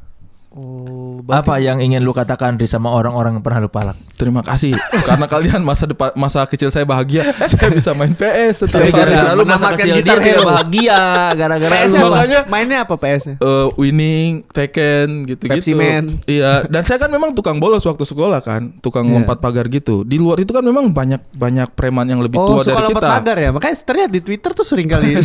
Oh, 0.52 1.24
Apa 1.32 1.64
yang 1.64 1.80
ingin 1.80 2.04
lu 2.04 2.12
katakan 2.12 2.60
Ri 2.60 2.68
sama 2.68 2.92
orang-orang 2.92 3.40
yang 3.40 3.44
pernah 3.44 3.64
lu 3.64 3.72
palak? 3.72 3.96
Terima 4.20 4.44
kasih 4.44 4.76
karena 5.08 5.24
kalian 5.24 5.64
masa 5.64 5.88
depan 5.88 6.12
masa 6.12 6.44
kecil 6.44 6.68
saya 6.68 6.84
bahagia. 6.84 7.32
saya 7.56 7.72
bisa 7.72 7.96
main 7.96 8.12
PS 8.12 8.68
Saya 8.68 8.92
setiap. 8.92 9.00
Gara-gara 9.00 9.32
lu 9.32 9.48
masa 9.48 9.72
kecil 9.72 9.96
dia 9.96 10.04
gitar 10.04 10.20
tidak 10.20 10.28
hero. 10.36 10.44
bahagia 10.44 11.00
gara-gara 11.40 11.72
PS 11.72 11.92
lu. 11.96 12.04
Makanya- 12.04 12.46
mainnya 12.52 12.78
apa 12.84 12.96
PS-nya? 13.00 13.36
Eh, 13.40 13.68
winning, 13.80 14.44
Tekken 14.44 15.24
gitu-gitu. 15.24 15.56
Pepsi 15.56 15.72
Man. 15.72 16.20
Iya, 16.28 16.68
dan 16.68 16.84
saya 16.84 17.00
kan 17.00 17.08
memang 17.08 17.32
tukang 17.32 17.56
bolos 17.56 17.88
waktu 17.88 18.04
sekolah 18.04 18.44
kan, 18.44 18.76
tukang 18.78 19.08
Iya. 19.08 19.24
lompat 19.24 19.40
pagar 19.40 19.72
gitu. 19.72 20.04
Di 20.04 20.20
luar 20.20 20.36
itu 20.38 20.52
kan 20.52 20.60
memang 20.62 20.92
banyak 20.92 21.32
banyak 21.32 21.72
preman 21.72 22.04
yang 22.06 22.20
lebih 22.20 22.36
Oh, 22.36 22.60
tua 22.60 22.68
dari 22.68 22.76
lompat 22.76 23.00
kita. 23.00 23.08
pagar 23.10 23.38
ya. 23.40 23.50
Makanya 23.50 23.76
terlihat 23.82 24.10
di 24.12 24.20
Twitter 24.20 24.52
tuh 24.52 24.68
sering 24.68 24.92
kali. 24.92 25.16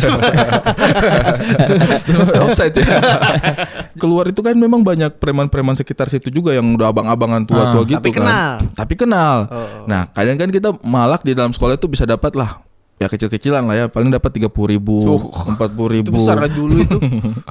Offside 2.39 2.75
ya. 2.79 2.87
Keluar 3.99 4.31
itu 4.31 4.39
kan 4.39 4.55
memang 4.55 4.87
banyak 4.87 5.16
preman-preman 5.17 5.73
sekitar 5.73 6.07
situ 6.07 6.29
juga 6.29 6.53
yang 6.53 6.63
udah 6.71 6.87
abang-abangan 6.87 7.43
tua-tua 7.43 7.81
Ah, 7.81 7.83
gitu 7.83 7.97
tapi 7.97 8.09
kan. 8.09 8.21
kenal. 8.21 8.51
Tapi 8.71 8.93
kenal. 8.93 9.37
Oh. 9.49 9.83
Nah, 9.83 10.07
kadang 10.09 10.37
kan 10.37 10.49
kita 10.49 10.69
malak 10.79 11.21
di 11.21 11.33
dalam 11.33 11.51
sekolah 11.51 11.75
itu 11.75 11.89
bisa 11.89 12.05
dapat 12.05 12.33
lah 12.33 12.61
ya 12.97 13.05
kecil-kecilan 13.05 13.61
lah 13.61 13.75
ya 13.77 13.85
paling 13.85 14.09
dapat 14.09 14.33
tiga 14.33 14.49
puluh 14.49 14.73
ribu 14.73 15.21
empat 15.53 15.69
puluh 15.69 16.01
ribu 16.01 16.17
dulu 16.49 16.81
itu. 16.81 16.97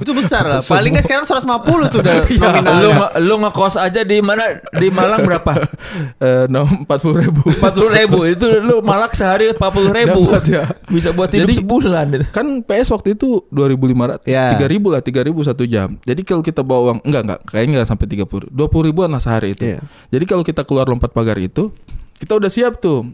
itu 0.03 0.11
besar 0.11 0.43
lah. 0.43 0.59
Paling 0.75 0.91
nggak 0.91 1.05
sekarang 1.07 1.23
150 1.23 1.87
tuh 1.87 1.99
udah 2.03 2.15
nominalnya. 2.43 2.83
lu 2.83 2.89
lu 3.23 3.35
ngekos 3.47 3.79
aja 3.79 4.03
di 4.03 4.19
mana 4.19 4.59
di 4.75 4.91
Malang 4.91 5.23
berapa? 5.23 5.53
eh 6.27 6.51
empat 6.51 6.99
puluh 6.99 7.23
ribu 7.23 7.47
Empat 7.47 7.71
puluh 7.73 7.91
ribu 7.95 8.19
itu 8.27 8.43
lu 8.59 8.83
malak 8.83 9.15
sehari 9.15 9.55
empat 9.55 9.71
puluh 9.71 9.95
ribu. 9.95 10.27
Dapat 10.27 10.43
ya. 10.45 10.63
Bisa 10.91 11.15
buat 11.15 11.31
hidup 11.31 11.47
Jadi- 11.47 11.59
sebulan. 11.63 12.07
kan 12.29 12.59
PS 12.61 12.91
waktu 12.91 13.15
itu 13.15 13.47
2500 13.47 14.27
Ya. 14.27 14.51
3000 14.59 14.91
lah 14.91 14.99
3000 14.99 15.47
satu 15.47 15.63
jam 15.63 15.95
jadi 16.01 16.21
kalau 16.21 16.43
kita 16.43 16.59
bawa 16.59 16.91
uang 16.91 16.99
enggak 17.07 17.21
enggak 17.23 17.39
kayaknya 17.47 17.71
enggak 17.79 17.87
sampai 17.87 18.05
30 18.09 18.51
20 18.51 18.87
ribuan 18.91 19.07
lah 19.07 19.21
sehari 19.21 19.55
itu 19.55 19.63
Iya. 19.63 19.79
jadi 20.11 20.23
kalau 20.27 20.43
kita 20.43 20.67
keluar 20.67 20.87
lompat 20.87 21.11
pagar 21.11 21.39
itu 21.39 21.71
kita 22.17 22.33
udah 22.33 22.49
siap 22.49 22.81
tuh 22.81 23.07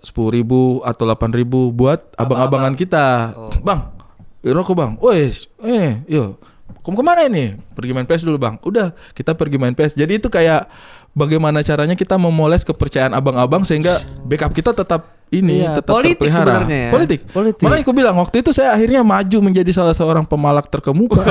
sepuluh 0.00 0.30
ribu 0.30 0.60
atau 0.86 1.02
delapan 1.02 1.30
ribu 1.34 1.74
buat 1.74 1.98
abang-abangan 2.14 2.78
kita. 2.78 3.34
Bang 3.62 3.90
eh, 4.42 4.52
rokok 4.54 4.74
bang. 4.74 4.92
Wes 5.02 5.50
ini 5.62 6.02
yuk. 6.06 6.38
Kamu 6.82 6.98
ke 6.98 7.04
mana 7.06 7.30
ini? 7.30 7.54
Pergi 7.78 7.94
main 7.94 8.06
PS 8.06 8.26
dulu 8.26 8.38
bang. 8.38 8.58
Udah 8.62 8.90
kita 9.14 9.38
pergi 9.38 9.54
main 9.58 9.74
PS 9.74 9.94
jadi 9.94 10.18
itu 10.18 10.26
kayak 10.26 10.66
bagaimana 11.14 11.62
caranya 11.62 11.94
kita 11.94 12.16
memoles 12.18 12.66
kepercayaan 12.66 13.14
abang-abang 13.14 13.62
sehingga 13.62 14.00
backup 14.26 14.50
kita 14.50 14.72
tetap 14.74 15.22
ini 15.32 15.64
Iya, 15.64 15.80
tetap 15.80 15.96
politik 15.96 16.28
terpelihara. 16.28 16.44
sebenarnya 16.44 16.76
ya. 16.76 16.90
politik. 16.92 17.20
Politik. 17.32 17.62
makanya 17.64 17.82
aku 17.88 17.92
bilang 17.96 18.16
waktu 18.20 18.36
itu 18.44 18.50
saya 18.52 18.76
akhirnya 18.76 19.00
maju 19.00 19.38
menjadi 19.40 19.70
salah 19.72 19.96
seorang 19.96 20.28
pemalak 20.28 20.68
terkemuka. 20.68 21.24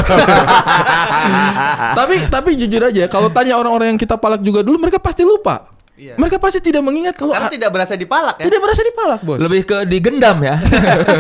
Tapi 1.98 2.15
tapi 2.34 2.58
jujur 2.58 2.82
aja 2.82 3.06
kalau 3.06 3.30
tanya 3.30 3.53
orang-orang 3.60 3.94
yang 3.94 4.00
kita 4.01 4.18
palak 4.18 4.41
juga 4.41 4.65
dulu 4.65 4.82
mereka 4.82 4.98
pasti 4.98 5.22
lupa 5.22 5.70
Iya. 6.01 6.17
mereka 6.17 6.41
pasti 6.41 6.58
tidak 6.60 6.81
mengingat 6.81 7.13
kalau 7.13 7.29
Karena 7.29 7.53
tidak 7.53 7.70
berasa 7.70 7.93
dipalak 7.93 8.41
ya. 8.41 8.50
tidak 8.50 8.60
berasa 8.60 8.81
dipalak 8.81 9.20
bos 9.22 9.38
Lebih 9.38 9.62
ke 9.63 9.77
digendam 9.86 10.41
ya. 10.41 10.58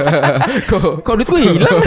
Kok- 0.69 1.05
Kok 1.05 1.13
duitku 1.15 1.37
hilang? 1.37 1.77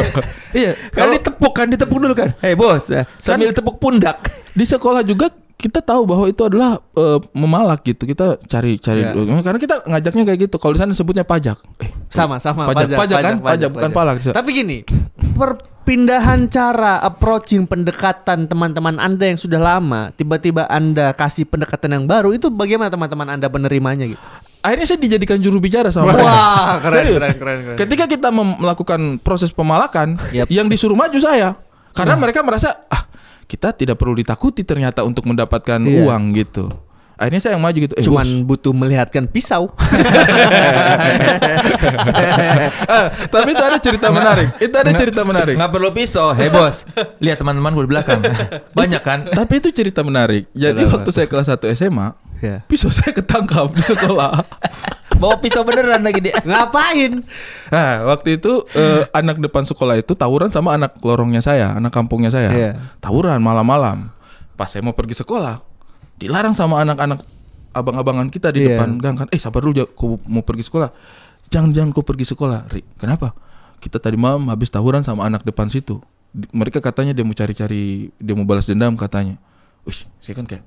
iya 0.54 0.78
Kan 0.90 1.10
ditepuk 1.10 1.52
kan 1.52 1.66
ditepuk 1.66 1.98
dulu 1.98 2.14
kan. 2.14 2.38
Hei 2.38 2.54
bos, 2.54 2.86
ya, 2.86 3.02
sambil 3.18 3.50
tepuk 3.50 3.78
pundak. 3.78 4.30
di 4.54 4.62
sekolah 4.62 5.02
juga 5.02 5.26
kita 5.54 5.80
tahu 5.80 6.04
bahwa 6.04 6.28
itu 6.28 6.38
adalah 6.40 6.76
eh, 6.76 7.18
memalak 7.32 7.82
gitu 7.82 8.04
kita 8.04 8.38
cari 8.44 8.76
cari 8.76 9.00
Iya. 9.02 9.40
karena 9.40 9.58
kita 9.58 9.74
ngajaknya 9.82 10.22
kayak 10.24 10.40
gitu 10.44 10.56
kalau 10.60 10.72
di 10.72 10.80
sana 10.80 10.92
sebutnya 10.92 11.24
pajak 11.24 11.56
eh, 11.80 11.90
Sama 12.12 12.38
sama 12.38 12.68
Pajak, 12.68 12.94
pajak 12.94 13.18
kan? 13.18 13.34
Pajak, 13.40 13.68
bukan 13.72 13.90
palak. 13.90 14.22
Tapi 14.22 14.48
gini, 14.52 14.86
perpindahan 15.34 16.46
cara 16.48 17.02
approaching 17.02 17.66
pendekatan 17.66 18.46
teman-teman 18.46 18.96
Anda 18.96 19.34
yang 19.34 19.38
sudah 19.38 19.60
lama, 19.60 20.14
tiba-tiba 20.14 20.64
Anda 20.70 21.12
kasih 21.12 21.44
pendekatan 21.44 21.92
yang 21.92 22.04
baru, 22.06 22.32
itu 22.32 22.48
bagaimana 22.48 22.88
teman-teman 22.88 23.28
Anda 23.34 23.50
menerimanya 23.50 24.06
gitu? 24.08 24.22
akhirnya 24.64 24.86
saya 24.88 24.96
dijadikan 24.96 25.36
juru 25.44 25.60
bicara 25.60 25.92
sama 25.92 26.08
mereka. 26.08 26.24
Wah, 26.24 26.74
keren, 26.80 26.96
Serius. 27.04 27.20
keren, 27.20 27.36
keren, 27.36 27.58
keren. 27.68 27.76
Ketika 27.84 28.04
kita 28.08 28.28
melakukan 28.32 29.00
proses 29.20 29.52
pemalakan, 29.52 30.16
Yap. 30.32 30.48
yang 30.48 30.72
disuruh 30.72 30.96
maju 30.96 31.20
saya. 31.20 31.52
Karena 31.92 32.16
mereka 32.16 32.40
merasa 32.40 32.72
ah 32.88 33.04
kita 33.44 33.76
tidak 33.76 34.00
perlu 34.00 34.16
ditakuti 34.16 34.64
ternyata 34.64 35.04
untuk 35.04 35.28
mendapatkan 35.28 35.76
Iya. 35.84 36.08
uang 36.08 36.22
gitu. 36.32 36.72
Akhirnya 37.14 37.40
saya 37.40 37.52
yang 37.54 37.62
maju 37.62 37.78
gitu. 37.78 37.94
Eh, 37.94 38.04
Cuman 38.04 38.26
bos. 38.26 38.46
butuh 38.54 38.72
melihatkan 38.74 39.24
pisau. 39.30 39.70
Eh, 42.84 43.06
tapi 43.30 43.56
itu 43.56 43.64
ada 43.64 43.78
cerita 43.80 44.08
menarik. 44.12 44.48
Itu 44.60 44.76
ada 44.76 44.92
cerita 44.94 45.20
menarik. 45.26 45.54
Nggak 45.56 45.72
perlu 45.72 45.90
pisau. 45.94 46.30
Hei 46.36 46.50
bos, 46.52 46.84
lihat 47.18 47.40
teman-teman 47.40 47.74
gue 47.74 47.84
di 47.86 47.90
belakang. 47.90 48.20
Banyak 48.78 49.02
kan? 49.02 49.18
Tapi 49.30 49.58
itu 49.58 49.68
cerita 49.74 50.04
menarik. 50.04 50.46
Jadi 50.52 50.84
waktu 50.86 51.10
saya 51.10 51.26
kelas 51.26 51.50
1 51.50 51.64
SMA, 51.74 52.08
ya. 52.42 52.62
pisau 52.66 52.92
saya 52.92 53.10
ketangkap 53.14 53.72
di 53.74 53.82
sekolah. 53.82 54.44
Bawa 55.20 55.38
pisau 55.38 55.62
beneran 55.62 56.02
lagi 56.02 56.20
dia. 56.20 56.34
Ngapain? 56.42 57.22
Nah, 57.70 57.92
waktu 58.10 58.42
itu 58.42 58.66
eh, 58.74 59.06
anak 59.14 59.38
depan 59.38 59.62
sekolah 59.62 59.98
itu 59.98 60.12
tawuran 60.18 60.50
sama 60.50 60.74
anak 60.74 60.98
lorongnya 61.00 61.40
saya, 61.40 61.74
anak 61.74 61.94
kampungnya 61.94 62.30
saya. 62.34 62.50
Iya. 62.50 62.70
Tawuran 62.98 63.38
malam-malam. 63.38 64.10
Pas 64.54 64.70
saya 64.70 64.82
mau 64.86 64.94
pergi 64.94 65.18
sekolah, 65.18 65.62
dilarang 66.14 66.52
sama 66.52 66.80
anak-anak 66.80 67.20
abang-abangan 67.70 68.30
kita 68.30 68.54
di 68.54 68.64
Iya. 68.64 68.78
depan 68.78 68.98
gang 68.98 69.16
kan. 69.16 69.28
Eh, 69.28 69.38
sabar 69.38 69.60
dulu, 69.60 69.82
aku 69.82 70.18
mau 70.26 70.42
pergi 70.42 70.64
sekolah. 70.64 70.90
jangan 71.44 71.70
jangan 71.70 71.90
kau 71.92 72.02
pergi 72.02 72.24
sekolah, 72.24 72.66
Ri. 72.66 72.82
Kenapa? 72.96 73.30
Kita 73.78 74.00
tadi 74.00 74.16
malam 74.16 74.48
habis 74.48 74.72
tawuran 74.72 75.04
sama 75.04 75.22
anak 75.22 75.44
depan 75.44 75.68
situ. 75.68 76.00
Mereka 76.32 76.80
katanya 76.80 77.12
dia 77.12 77.22
mau 77.22 77.30
cari-cari, 77.30 78.10
dia 78.16 78.34
mau 78.34 78.42
balas 78.42 78.66
dendam 78.66 78.96
katanya. 78.96 79.38
Wih, 79.84 80.02
saya 80.18 80.34
kan 80.34 80.48
kayak, 80.48 80.64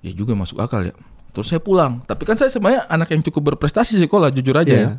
ya 0.00 0.12
juga 0.14 0.32
masuk 0.32 0.56
akal 0.56 0.86
ya. 0.86 0.94
Terus 1.34 1.50
saya 1.50 1.60
pulang. 1.60 2.00
Tapi 2.06 2.22
kan 2.24 2.38
saya 2.38 2.48
sebenarnya 2.48 2.86
anak 2.88 3.10
yang 3.10 3.20
cukup 3.20 3.52
berprestasi 3.52 3.98
di 3.98 4.06
sekolah, 4.06 4.30
jujur 4.30 4.54
aja 4.56 4.70
Iya. 4.70 4.80
ya. 4.80 4.90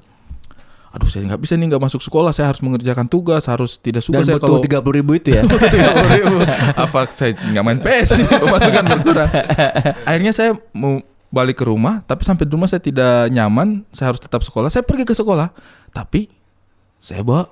Aduh, 0.91 1.07
saya 1.07 1.23
nggak 1.23 1.39
bisa 1.39 1.55
nih 1.55 1.71
nggak 1.71 1.79
masuk 1.81 1.99
sekolah. 1.99 2.31
Saya 2.31 2.51
harus 2.51 2.59
mengerjakan 2.59 3.07
tugas, 3.07 3.47
harus 3.47 3.75
tidak 3.75 4.03
suka 4.03 4.19
Dan 4.19 4.27
saya 4.27 4.37
kalau 4.37 4.59
tiga 4.59 4.83
puluh 4.83 4.99
ribu 4.99 5.15
itu 5.15 5.31
ya. 5.31 5.41
30.000. 5.47 6.43
apa 6.75 6.99
saya 7.07 7.31
nggak 7.33 7.63
main 7.63 7.79
PS 7.79 8.09
pemasukan 8.27 8.83
berkurang 8.91 9.29
akhirnya 10.03 10.31
saya 10.31 10.51
mau 10.71 10.99
balik 11.27 11.57
ke 11.57 11.65
rumah 11.65 12.03
tapi 12.03 12.21
sampai 12.21 12.43
di 12.43 12.51
rumah 12.51 12.67
saya 12.67 12.79
tidak 12.79 13.31
nyaman 13.31 13.87
saya 13.89 14.11
harus 14.11 14.19
tetap 14.19 14.43
sekolah 14.43 14.67
saya 14.67 14.83
pergi 14.83 15.07
ke 15.07 15.15
sekolah 15.15 15.55
tapi 15.89 16.27
saya 16.97 17.23
bawa 17.23 17.47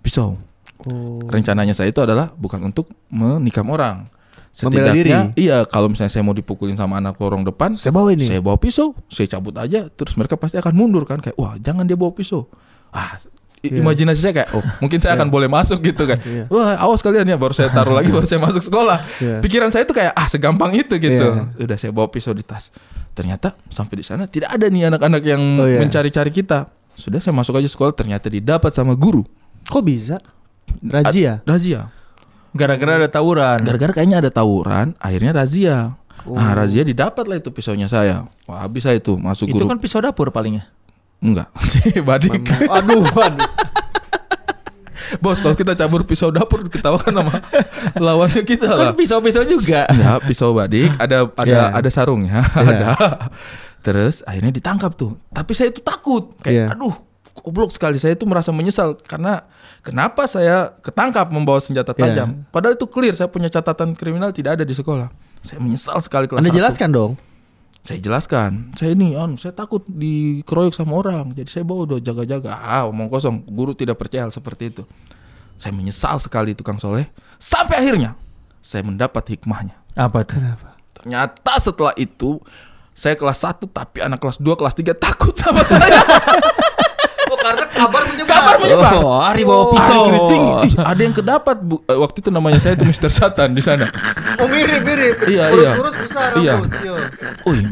pisau 0.00 0.40
Oh. 0.78 1.18
rencananya 1.26 1.74
saya 1.74 1.90
itu 1.90 1.98
adalah 1.98 2.30
bukan 2.32 2.62
untuk 2.62 2.86
menikam 3.10 3.66
orang 3.66 4.06
setidaknya 4.48 4.94
diri. 4.94 5.10
iya 5.36 5.66
kalau 5.66 5.90
misalnya 5.90 6.06
saya 6.08 6.22
mau 6.22 6.30
dipukulin 6.30 6.78
sama 6.78 6.96
anak 6.96 7.18
lorong 7.18 7.42
depan 7.42 7.74
Saya 7.74 7.90
bawa 7.90 8.14
ini. 8.14 8.22
saya 8.22 8.38
bawa 8.38 8.54
pisau 8.56 8.94
saya 9.10 9.26
cabut 9.26 9.58
aja 9.58 9.90
terus 9.90 10.14
mereka 10.14 10.38
pasti 10.38 10.54
akan 10.54 10.70
mundur 10.70 11.02
kan 11.02 11.18
kayak 11.18 11.34
wah 11.34 11.58
jangan 11.58 11.82
dia 11.82 11.98
bawa 11.98 12.14
pisau 12.14 12.46
ah 12.90 13.16
Iya. 13.58 13.82
imajinasi 13.82 14.22
saya 14.22 14.34
kayak 14.36 14.50
oh 14.54 14.62
mungkin 14.78 15.02
saya 15.02 15.18
akan 15.18 15.28
boleh 15.28 15.50
masuk 15.50 15.82
gitu 15.82 16.06
kan 16.06 16.14
Iya. 16.16 16.46
wah 16.46 16.78
awas 16.78 17.02
kalian 17.02 17.26
ya 17.26 17.34
baru 17.34 17.50
saya 17.50 17.66
taruh 17.68 17.90
lagi 17.90 18.06
baru 18.06 18.22
saya 18.22 18.38
masuk 18.38 18.62
sekolah 18.62 19.02
Iya. 19.18 19.42
pikiran 19.42 19.66
saya 19.68 19.82
itu 19.82 19.90
kayak 19.90 20.14
ah 20.14 20.24
segampang 20.24 20.70
itu 20.72 20.94
gitu 20.94 21.26
Iya. 21.26 21.58
udah 21.58 21.76
saya 21.76 21.90
bawa 21.90 22.06
pisau 22.06 22.30
di 22.30 22.46
tas 22.46 22.70
ternyata 23.12 23.58
sampai 23.66 23.98
di 23.98 24.04
sana 24.06 24.30
tidak 24.30 24.54
ada 24.54 24.62
nih 24.64 24.86
anak-anak 24.86 25.22
yang 25.26 25.42
Oh, 25.58 25.66
iya. 25.66 25.82
mencari-cari 25.82 26.30
kita 26.30 26.70
sudah 26.94 27.18
saya 27.18 27.34
masuk 27.34 27.58
aja 27.58 27.66
sekolah 27.66 27.90
ternyata 27.90 28.30
didapat 28.30 28.70
sama 28.70 28.94
guru 28.94 29.26
Kok 29.66 29.82
bisa? 29.82 30.22
Razia. 30.80 31.42
razia 31.42 31.90
Gara-gara 32.50 32.96
ada 32.96 33.10
tawuran. 33.10 33.58
gara-gara 33.60 33.90
kayaknya 33.92 34.22
ada 34.22 34.30
tawuran 34.30 34.94
akhirnya 34.96 35.34
razia 35.34 35.98
Oh. 36.20 36.34
ah 36.34 36.50
razia 36.52 36.82
didapat 36.82 37.26
lah 37.26 37.38
itu 37.38 37.50
pisaunya 37.50 37.86
saya 37.86 38.22
wah 38.44 38.60
habis 38.60 38.82
saya 38.82 38.98
itu 38.98 39.14
masuk 39.14 39.48
Itu 39.48 39.54
guru 39.56 39.66
kan 39.66 39.78
pisau 39.78 39.98
dapur 39.98 40.28
palingnya. 40.28 40.66
Enggak 41.18 41.48
sih 41.62 41.98
badik 42.06 42.46
Aduh, 42.62 43.02
aduh. 43.04 43.48
bos 45.18 45.40
kalau 45.40 45.54
kita 45.54 45.72
cabur 45.72 46.04
pisau 46.04 46.28
dapur 46.28 46.68
ketawakan 46.68 47.12
sama 47.14 47.34
lawannya 48.04 48.42
kita 48.42 48.68
lah 48.68 48.92
Kan 48.92 48.94
pisau-pisau 48.94 49.42
juga. 49.42 49.88
ya 49.88 50.20
pisau 50.20 50.52
badik 50.52 50.92
ada 50.96 51.24
ada 51.26 51.48
Iya. 51.48 51.64
ada 51.72 51.88
sarungnya 51.88 52.44
ada 52.44 52.92
terus 53.80 54.20
akhirnya 54.22 54.52
ditangkap 54.52 54.92
tuh 54.92 55.16
tapi 55.28 55.52
saya 55.52 55.70
itu 55.70 55.80
takut 55.80 56.36
kayak 56.38 56.54
Iya. 56.54 56.64
aduh 56.70 56.92
goblok 57.40 57.70
sekali 57.70 57.96
saya 57.96 58.12
itu 58.12 58.26
merasa 58.26 58.50
menyesal 58.50 58.98
karena 59.00 59.48
kenapa 59.80 60.26
saya 60.26 60.76
ketangkap 60.76 61.30
membawa 61.30 61.56
senjata 61.58 61.94
Iya. 61.94 62.02
tajam 62.04 62.28
padahal 62.46 62.76
itu 62.76 62.84
clear 62.84 63.16
saya 63.16 63.26
punya 63.26 63.48
catatan 63.48 63.94
kriminal 63.94 64.28
tidak 64.28 64.60
ada 64.60 64.64
di 64.64 64.76
sekolah 64.76 65.08
saya 65.40 65.56
menyesal 65.58 65.96
sekali 65.98 66.26
kelas 66.26 66.42
Anda 66.42 66.50
satu. 66.50 66.58
jelaskan 66.58 66.88
dong. 66.90 67.12
Saya 67.88 68.04
jelaskan 68.04 68.68
saya 68.76 68.92
ini 68.92 69.16
anu 69.16 69.40
saya 69.40 69.56
takut 69.56 69.80
dikeroyok 69.88 70.76
sama 70.76 70.92
orang 71.00 71.32
jadi 71.32 71.48
saya 71.48 71.64
bawa 71.64 71.88
udah 71.88 71.98
jaga-jaga 72.04 72.52
ah 72.52 72.84
omong 72.84 73.08
kosong 73.08 73.40
guru 73.48 73.72
tidak 73.72 73.96
percaya 73.96 74.28
hal 74.28 74.32
seperti 74.32 74.76
itu 74.76 74.84
saya 75.56 75.72
menyesal 75.72 76.20
sekali 76.20 76.52
tukang 76.52 76.76
soleh 76.76 77.08
sampai 77.40 77.80
akhirnya 77.80 78.12
saya 78.60 78.84
mendapat 78.84 79.32
hikmahnya 79.32 79.72
Apa 79.96 80.20
tuh? 80.20 80.36
Kenapa? 80.36 80.76
ternyata 80.92 81.52
setelah 81.56 81.96
itu 81.96 82.36
saya 82.92 83.16
kelas 83.16 83.40
1 83.40 83.64
tapi 83.72 84.04
anak 84.04 84.20
kelas 84.20 84.36
2 84.36 84.52
kelas 84.52 84.74
3 84.76 84.92
takut 85.00 85.32
sama 85.32 85.64
saya 85.64 86.04
karena 87.38 87.64
kabar 87.66 88.02
menyebar. 88.04 88.28
kabar 88.28 88.54
menyebar 88.58 88.92
Oh, 88.98 89.14
Ari 89.16 89.42
bawa 89.42 89.62
Ari 89.62 89.72
pisau. 89.72 90.02
keriting. 90.04 90.44
Ih, 90.64 90.74
ada 90.76 91.00
yang 91.00 91.12
kedapat 91.12 91.56
bu. 91.60 91.80
Eh, 91.82 91.94
waktu 91.94 92.18
itu 92.18 92.30
namanya 92.30 92.58
saya 92.58 92.74
itu 92.74 92.84
Mr. 92.84 93.08
Satan 93.08 93.50
di 93.50 93.60
sana 93.60 93.86
Oh, 94.36 94.46
mirip, 94.46 94.82
mirip. 94.82 95.16
Iya, 95.24 95.44
iya. 95.48 95.70
Kurus 95.72 95.94
besar 95.96 96.28
Iya. 96.36 96.54
rambut. 96.56 96.70
Iya. 96.76 96.94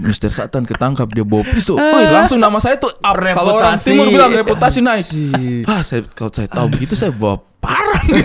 Mr. 0.03 0.31
Satan 0.31 0.63
ketangkap 0.65 1.07
dia 1.09 1.23
bawa 1.23 1.43
pisau. 1.45 1.77
Wih, 1.77 2.07
langsung 2.09 2.39
nama 2.39 2.57
saya 2.57 2.75
tuh 2.77 2.91
up. 2.91 3.15
Kalau 3.15 3.57
orang 3.57 3.77
Reputasi. 3.77 3.87
timur 3.87 4.07
bilang 4.09 4.33
reputasi 4.33 4.79
naik. 4.81 5.07
Ah, 5.65 5.81
saya 5.81 6.03
kalau 6.09 6.31
saya 6.31 6.47
tahu 6.47 6.67
begitu 6.69 6.95
saya 6.95 7.11
bawa 7.11 7.39
parah. 7.59 8.03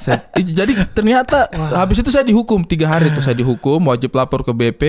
Saya- 0.00 0.22
jadi 0.34 0.72
ternyata 0.88 1.46
habis 1.72 1.98
itu 1.98 2.08
saya 2.08 2.22
dihukum 2.22 2.62
tiga 2.62 2.88
hari 2.88 3.08
itu 3.08 3.18
saya 3.18 3.34
dihukum 3.34 3.78
wajib 3.84 4.10
lapor 4.10 4.42
ke 4.42 4.52
BP. 4.52 4.82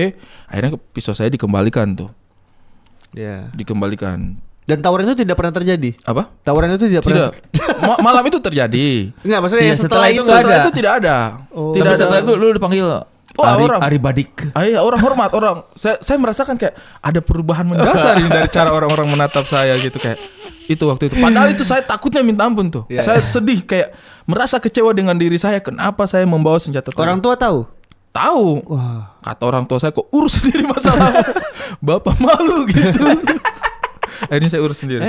Akhirnya 0.46 0.74
pisau 0.90 1.12
saya 1.12 1.26
dikembalikan 1.28 1.94
tuh, 1.94 2.10
Iya. 3.12 3.48
dikembalikan. 3.52 4.38
Dan 4.66 4.82
tawuran 4.82 5.06
itu 5.06 5.22
tidak 5.22 5.38
pernah 5.38 5.54
terjadi. 5.54 5.94
Apa? 6.02 6.26
Tawuran 6.42 6.74
itu 6.74 6.90
tidak 6.90 7.06
pernah. 7.06 7.30
Tidak. 7.30 7.78
Ma- 7.86 8.00
malam 8.02 8.22
itu 8.26 8.38
terjadi. 8.42 9.14
Enggak, 9.22 9.38
maksudnya 9.38 9.62
Iya, 9.62 9.70
yang 9.70 9.78
setelah 9.78 10.06
setelah, 10.06 10.08
itu 10.10 10.22
Setelah 10.26 10.42
ada. 10.42 10.56
itu 10.58 10.70
tidak 10.74 10.92
ada. 10.98 11.16
Oh. 11.54 11.70
Tidak 11.70 11.86
Tapi 11.86 11.94
ada. 11.94 12.00
setelah 12.02 12.18
itu 12.18 12.32
lu 12.34 12.46
dipanggil 12.50 12.86
Oh, 13.36 13.44
Ari, 13.44 13.62
orang. 13.68 13.80
Ari 13.84 13.98
Badik. 14.00 14.32
Ah, 14.56 14.64
iya, 14.64 14.80
orang 14.80 14.96
hormat 14.96 15.28
orang. 15.30 15.60
Saya 15.76 16.00
saya 16.00 16.16
merasakan 16.16 16.56
kayak 16.56 16.72
ada 16.98 17.20
perubahan 17.20 17.68
mendasar 17.68 18.16
ini 18.16 18.32
dari 18.32 18.48
cara 18.48 18.72
orang-orang 18.72 19.12
menatap 19.12 19.44
saya 19.44 19.76
gitu 19.76 20.00
kayak 20.00 20.16
itu 20.66 20.80
waktu 20.82 21.12
itu. 21.12 21.20
Padahal 21.20 21.52
itu 21.52 21.60
saya 21.60 21.84
takutnya 21.84 22.24
minta 22.24 22.48
ampun 22.48 22.72
tuh. 22.72 22.88
Iya, 22.88 23.04
saya 23.04 23.20
sedih 23.20 23.60
kayak 23.60 23.92
merasa 24.24 24.56
kecewa 24.56 24.88
dengan 24.90 25.14
diri 25.14 25.36
saya. 25.36 25.60
Kenapa 25.60 26.08
saya 26.08 26.24
membawa 26.24 26.56
senjata 26.56 26.88
tajam? 26.88 27.02
Orang 27.04 27.20
tua 27.20 27.36
tahu. 27.36 27.68
tahu. 28.08 28.64
Wah. 28.72 29.12
Kata 29.20 29.42
orang 29.44 29.68
tua 29.68 29.78
saya 29.78 29.92
kok 29.92 30.08
urus 30.08 30.40
sendiri 30.40 30.64
masalah. 30.64 31.12
Bapak 31.84 32.16
malu 32.16 32.64
gitu. 32.66 33.04
Akhirnya 34.22 34.48
saya 34.48 34.60
urus 34.60 34.78
sendiri. 34.78 35.02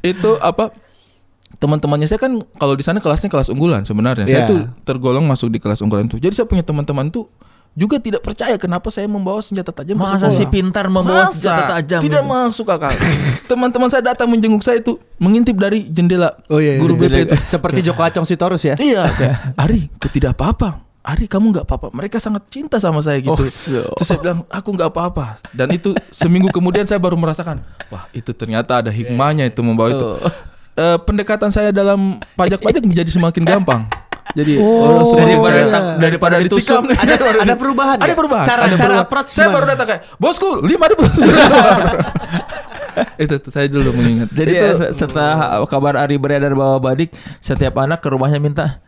Itu 0.00 0.36
apa? 0.38 0.74
Teman-temannya 1.52 2.06
saya 2.06 2.16
kan 2.18 2.32
kalau 2.56 2.72
di 2.72 2.80
sana 2.80 2.98
kelasnya 2.98 3.26
kelas 3.26 3.48
unggulan 3.48 3.82
sebenarnya. 3.82 4.24
Saya 4.24 4.44
Iya. 4.44 4.48
tuh 4.48 4.60
tergolong 4.82 5.22
masuk 5.22 5.48
di 5.48 5.58
kelas 5.58 5.80
unggulan 5.80 6.06
tuh. 6.06 6.16
Jadi 6.16 6.32
saya 6.32 6.46
punya 6.46 6.62
teman-teman 6.62 7.08
tuh 7.08 7.26
juga 7.70 7.96
tidak 7.96 8.20
percaya 8.20 8.54
kenapa 8.56 8.90
saya 8.90 9.06
membawa 9.06 9.38
senjata 9.38 9.70
tajam 9.70 9.94
ke 9.94 10.02
Masa 10.02 10.26
sekolah. 10.26 10.34
si 10.34 10.44
pintar 10.46 10.86
membawa 10.86 11.26
Masa? 11.26 11.34
senjata 11.36 11.64
tajam? 11.76 12.00
Tidak 12.02 12.22
gitu? 12.22 12.32
masuk 12.32 12.66
akal. 12.66 12.90
Teman-teman 13.50 13.86
saya 13.86 14.02
datang 14.04 14.26
menjenguk 14.26 14.58
saya 14.58 14.78
itu 14.78 14.98
mengintip 15.16 15.54
dari 15.54 15.84
jendela 15.84 16.34
Oh 16.46 16.58
iya. 16.58 16.78
guru 16.78 16.96
iya. 16.96 17.02
BP 17.04 17.14
itu. 17.26 17.34
Seperti 17.46 17.78
Joko 17.82 18.02
Acong 18.02 18.24
Sitorus 18.24 18.62
ya. 18.64 18.74
Iya, 18.74 19.06
kayak 19.10 19.34
Ari, 19.54 19.86
kau 19.98 20.08
tidak 20.08 20.34
apa-apa. 20.34 20.82
Ari, 21.00 21.24
kamu 21.24 21.50
nggak 21.50 21.64
apa-apa. 21.64 21.86
Mereka 21.90 22.16
sangat 22.16 22.44
cinta 22.48 22.76
sama 22.76 23.00
saya 23.00 23.18
gitu. 23.18 23.32
Oh, 23.32 23.48
so. 23.48 23.80
Terus 23.96 24.06
saya 24.06 24.18
bilang, 24.20 24.38
aku 24.46 24.68
nggak 24.70 24.88
apa-apa. 24.88 25.40
Dan 25.50 25.72
itu 25.72 25.92
seminggu 26.08 26.48
kemudian 26.50 26.84
saya 26.84 26.96
baru 26.96 27.16
merasakan, 27.16 27.60
wah 27.88 28.04
itu 28.10 28.30
ternyata 28.30 28.78
ada 28.78 28.88
hikmahnya 28.88 29.44
itu 29.44 29.60
membawa 29.60 29.88
itu. 29.90 30.04
Oh. 30.04 30.16
Eh, 30.76 30.96
pendekatan 31.00 31.48
saya 31.48 31.70
dalam 31.70 32.18
pajak-pajak 32.34 32.80
menjadi 32.80 33.08
semakin 33.08 33.42
gampang. 33.42 33.80
Jadi 34.30 34.60
Oh, 34.60 35.02
semakin 35.02 35.26
daripada 35.26 35.58
tak- 35.66 35.86
daripada 35.98 36.34
ditikam. 36.38 36.82
ditusuk. 36.86 36.94
Ada 36.94 37.12
ada 37.42 37.54
perubahan. 37.56 37.96
ada 37.96 38.06
ya? 38.06 38.14
perubahan. 38.14 38.44
Cara 38.46 38.60
ada 38.60 38.68
cara 38.68 38.76
perubahan. 38.78 39.02
approach 39.02 39.28
Saya 39.28 39.46
baru 39.50 39.64
datang 39.66 39.86
kayak, 39.88 40.02
bosku 40.16 40.48
lima 40.62 40.84
ribu. 40.86 41.02
itu 43.18 43.34
saya 43.48 43.66
dulu 43.66 43.88
mengingat. 43.92 44.28
Jadi 44.30 44.50
itu, 44.52 44.66
eh, 44.66 44.74
se- 44.76 44.92
setelah 44.94 45.58
kabar 45.64 45.94
Ari 45.98 46.14
beredar 46.14 46.52
bahwa 46.52 46.76
Badik, 46.78 47.10
setiap 47.38 47.74
anak 47.78 47.98
ke 47.98 48.08
rumahnya 48.08 48.36
minta, 48.36 48.78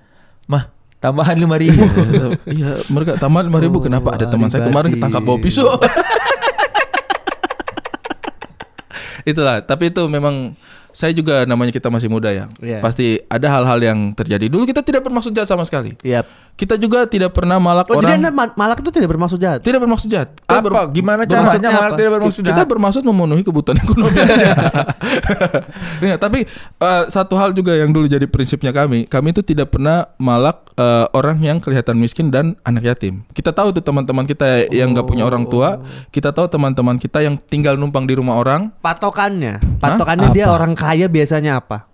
mah 0.47 0.69
tambahan 1.03 1.35
lima 1.35 1.59
ribu. 1.63 1.83
Iya, 2.47 2.87
mereka 2.87 3.19
tambah 3.19 3.43
lima 3.43 3.59
ribu. 3.59 3.83
Oh, 3.83 3.85
Kenapa 3.85 4.15
ada 4.15 4.31
teman 4.31 4.47
saya 4.47 4.63
Ari 4.63 4.71
kemarin 4.71 4.91
ketangkap 4.95 5.23
bawa 5.27 5.39
pisau? 5.43 5.75
Itulah. 9.31 9.67
Tapi 9.67 9.91
itu 9.91 10.03
memang 10.07 10.55
saya 10.93 11.13
juga 11.13 11.49
namanya 11.49 11.73
kita 11.73 11.89
masih 11.89 12.13
muda 12.13 12.29
ya. 12.29 12.47
Iya. 12.61 12.79
Pasti 12.85 13.17
ada 13.27 13.49
hal-hal 13.49 13.81
yang 13.81 13.99
terjadi. 14.13 14.47
Dulu 14.47 14.69
kita 14.69 14.85
tidak 14.85 15.03
bermaksud 15.03 15.33
jahat 15.33 15.49
sama 15.49 15.65
sekali. 15.65 15.97
Iya. 16.05 16.23
Kita 16.53 16.77
juga 16.77 17.09
tidak 17.09 17.33
pernah 17.33 17.57
malak 17.57 17.89
Oh, 17.89 17.97
jadi 17.97 18.13
orang. 18.15 18.21
Anda 18.21 18.31
ma- 18.31 18.55
malak 18.55 18.85
itu 18.85 18.93
tidak 18.93 19.09
bermaksud 19.09 19.41
jahat. 19.41 19.65
Tidak 19.65 19.81
bermaksud 19.81 20.09
jahat. 20.13 20.37
Kita 20.37 20.61
ber- 20.61 20.73
Apa? 20.77 20.83
Gimana 20.93 21.25
bermaksudnya 21.25 21.49
caranya 21.49 21.71
malah 21.73 21.91
apa? 21.91 21.99
tidak 21.99 22.13
bermaksud 22.13 22.43
kita 22.45 22.53
jahat? 22.53 22.69
bermaksud 22.69 23.03
memenuhi 23.03 23.43
kebutuhan 23.43 23.77
ekonomi 23.81 24.19
aja. 24.21 24.47
ya, 26.13 26.15
tapi 26.21 26.45
eh, 26.79 27.05
satu 27.09 27.35
hal 27.41 27.57
juga 27.57 27.73
yang 27.73 27.91
dulu 27.91 28.05
jadi 28.05 28.29
prinsipnya 28.29 28.71
kami, 28.71 29.09
kami 29.09 29.33
itu 29.33 29.41
tidak 29.41 29.73
pernah 29.73 30.13
malak 30.21 30.61
eh, 30.77 31.07
orang 31.17 31.41
yang 31.41 31.59
kelihatan 31.59 31.97
miskin 31.97 32.29
dan 32.29 32.55
anak 32.63 32.85
yatim. 32.85 33.25
Kita 33.33 33.51
tahu 33.51 33.73
tuh 33.73 33.83
teman-teman 33.83 34.29
kita 34.29 34.69
yang 34.69 34.93
nggak 34.93 35.09
punya 35.09 35.25
orang 35.25 35.49
tua, 35.49 35.81
kita 36.13 36.31
tahu 36.31 36.47
teman-teman 36.53 37.01
kita 37.01 37.25
yang 37.25 37.41
tinggal 37.41 37.81
numpang 37.81 38.05
di 38.05 38.13
rumah 38.13 38.37
orang. 38.37 38.69
Patokannya, 38.85 39.81
patokannya 39.81 40.29
dia 40.37 40.53
Apa? 40.53 40.61
orang 40.61 40.73
kaya 40.83 41.07
biasanya 41.07 41.57
apa? 41.57 41.87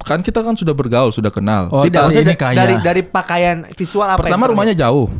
Kan 0.00 0.20
kita 0.20 0.40
kan 0.40 0.56
sudah 0.56 0.72
bergaul, 0.72 1.10
sudah 1.10 1.28
kenal. 1.28 1.68
Oh, 1.68 1.84
tidak, 1.84 2.08
maksudnya 2.08 2.32
ini 2.32 2.34
kaya. 2.34 2.56
dari 2.56 2.74
dari 2.80 3.02
pakaian 3.02 3.68
visual 3.70 4.08
apa? 4.08 4.18
Pertama 4.18 4.44
yang 4.44 4.52
rumahnya 4.56 4.74
jauh, 4.74 5.12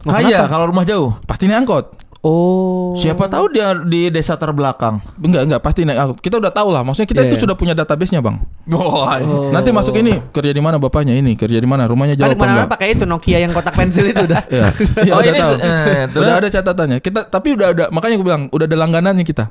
Kaya 0.00 0.46
kalau 0.46 0.64
rumah 0.66 0.82
jauh. 0.82 1.10
pasti 1.24 1.44
naik 1.44 1.60
angkot. 1.60 1.98
Oh. 2.20 2.92
Siapa 2.94 3.26
tahu 3.26 3.48
dia 3.48 3.72
di 3.74 4.06
desa 4.06 4.36
terbelakang. 4.36 5.00
Enggak, 5.18 5.42
enggak, 5.42 5.60
pasti 5.60 5.82
naik 5.82 5.98
angkot. 5.98 6.18
Kita 6.20 6.36
udah 6.36 6.52
tahu 6.52 6.68
lah, 6.68 6.84
maksudnya 6.84 7.08
kita 7.08 7.20
Iya, 7.20 7.26
itu 7.26 7.34
iya. 7.34 7.42
sudah 7.42 7.56
punya 7.56 7.72
database-nya, 7.72 8.20
Bang. 8.20 8.44
Oh, 8.70 9.02
Oh. 9.02 9.48
Nanti 9.50 9.72
masuk 9.72 9.96
ini 9.96 10.20
kerja 10.28 10.52
di 10.52 10.60
mana 10.60 10.76
bapaknya 10.76 11.16
ini, 11.16 11.32
kerja 11.34 11.56
di 11.56 11.64
mana, 11.64 11.88
rumahnya 11.88 12.14
jauh 12.14 12.28
Kan 12.28 12.36
apa 12.36 12.44
enggak? 12.46 12.68
pakai 12.70 12.88
itu 12.92 13.04
Nokia 13.04 13.40
yang 13.40 13.50
kotak 13.50 13.72
pensil 13.72 14.04
itu 14.06 14.20
udah. 14.22 14.40
Iya. 14.46 14.68
Iya, 15.00 15.12
Oh, 15.12 15.18
udah 15.18 15.26
ini 15.26 15.40
tahu. 15.40 15.54
eh, 15.58 16.04
udah 16.12 16.34
ada 16.36 16.48
catatannya. 16.50 16.98
Kita 17.00 17.20
tapi 17.26 17.48
udah 17.50 17.66
ada 17.66 17.84
makanya 17.88 18.14
gue 18.14 18.26
bilang 18.26 18.42
udah 18.48 18.64
ada 18.64 18.76
langganannya 18.78 19.24
kita. 19.24 19.48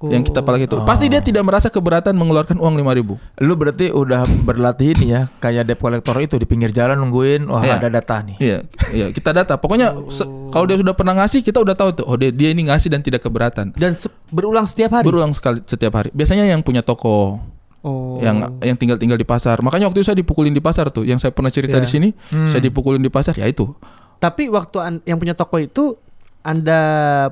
Yang 0.00 0.22
kita 0.22 0.40
palak 0.40 0.62
itu. 0.62 0.78
Pasti 0.82 1.06
dia 1.06 1.18
tidak 1.18 1.42
merasa 1.42 1.66
keberatan 1.66 2.14
mengeluarkan 2.14 2.54
uang 2.54 2.74
5000 2.76 3.42
Lu 3.42 3.52
berarti 3.52 3.90
udah 3.90 4.22
berlatih 4.24 4.94
ini 4.94 5.06
ya, 5.10 5.26
kayak 5.36 5.66
debt 5.66 5.76
collector 5.76 6.14
itu 6.16 6.34
di 6.34 6.44
pinggir 6.44 6.70
jalan 6.70 6.94
nungguin, 6.96 7.44
wah 7.44 7.60
Iya. 7.60 7.76
ada 7.76 7.88
data 7.92 8.16
nih. 8.20 8.36
Iya, 8.38 8.58
iya 8.88 9.06
kita 9.08 9.30
data. 9.32 9.54
Pokoknya 9.56 9.90
se- 10.08 10.22
kalau 10.48 10.64
dia 10.64 10.74
sudah 10.74 10.92
pernah 10.92 11.16
ngasih, 11.16 11.40
kita 11.40 11.58
udah 11.58 11.74
tahu 11.74 11.90
tuh. 11.92 12.04
Oh 12.04 12.14
dia, 12.14 12.30
dia 12.30 12.48
ini 12.48 12.62
ngasih 12.64 12.88
dan 12.88 13.00
tidak 13.00 13.20
keberatan. 13.20 13.74
Dan 13.74 13.92
se- 13.92 14.10
berulang 14.28 14.64
setiap 14.64 14.94
hari. 14.94 15.04
Berulang 15.04 15.32
sekali 15.32 15.60
setiap 15.62 15.90
hari. 15.92 16.10
Biasanya 16.10 16.46
yang 16.46 16.62
punya 16.62 16.80
toko, 16.80 17.42
oh. 17.80 18.18
yang 18.18 18.54
yang 18.60 18.76
tinggal-tinggal 18.76 19.14
di 19.14 19.26
pasar. 19.26 19.58
Makanya 19.60 19.86
waktu 19.86 19.98
itu 19.98 20.06
saya 20.06 20.16
dipukulin 20.16 20.50
di 20.50 20.60
pasar 20.60 20.88
tuh. 20.88 21.02
Yang 21.02 21.26
saya 21.26 21.32
pernah 21.34 21.50
cerita 21.50 21.74
Iya. 21.74 21.82
di 21.82 21.88
sini, 21.88 22.08
Hmm. 22.30 22.46
saya 22.46 22.60
dipukulin 22.60 22.98
di 22.98 23.08
pasar. 23.08 23.34
Ya 23.34 23.44
itu 23.44 23.66
Tapi 24.16 24.46
waktu 24.46 24.76
an- 24.78 25.02
yang 25.02 25.14
punya 25.16 25.30
toko 25.32 25.58
itu 25.58 25.98
Anda 26.40 26.80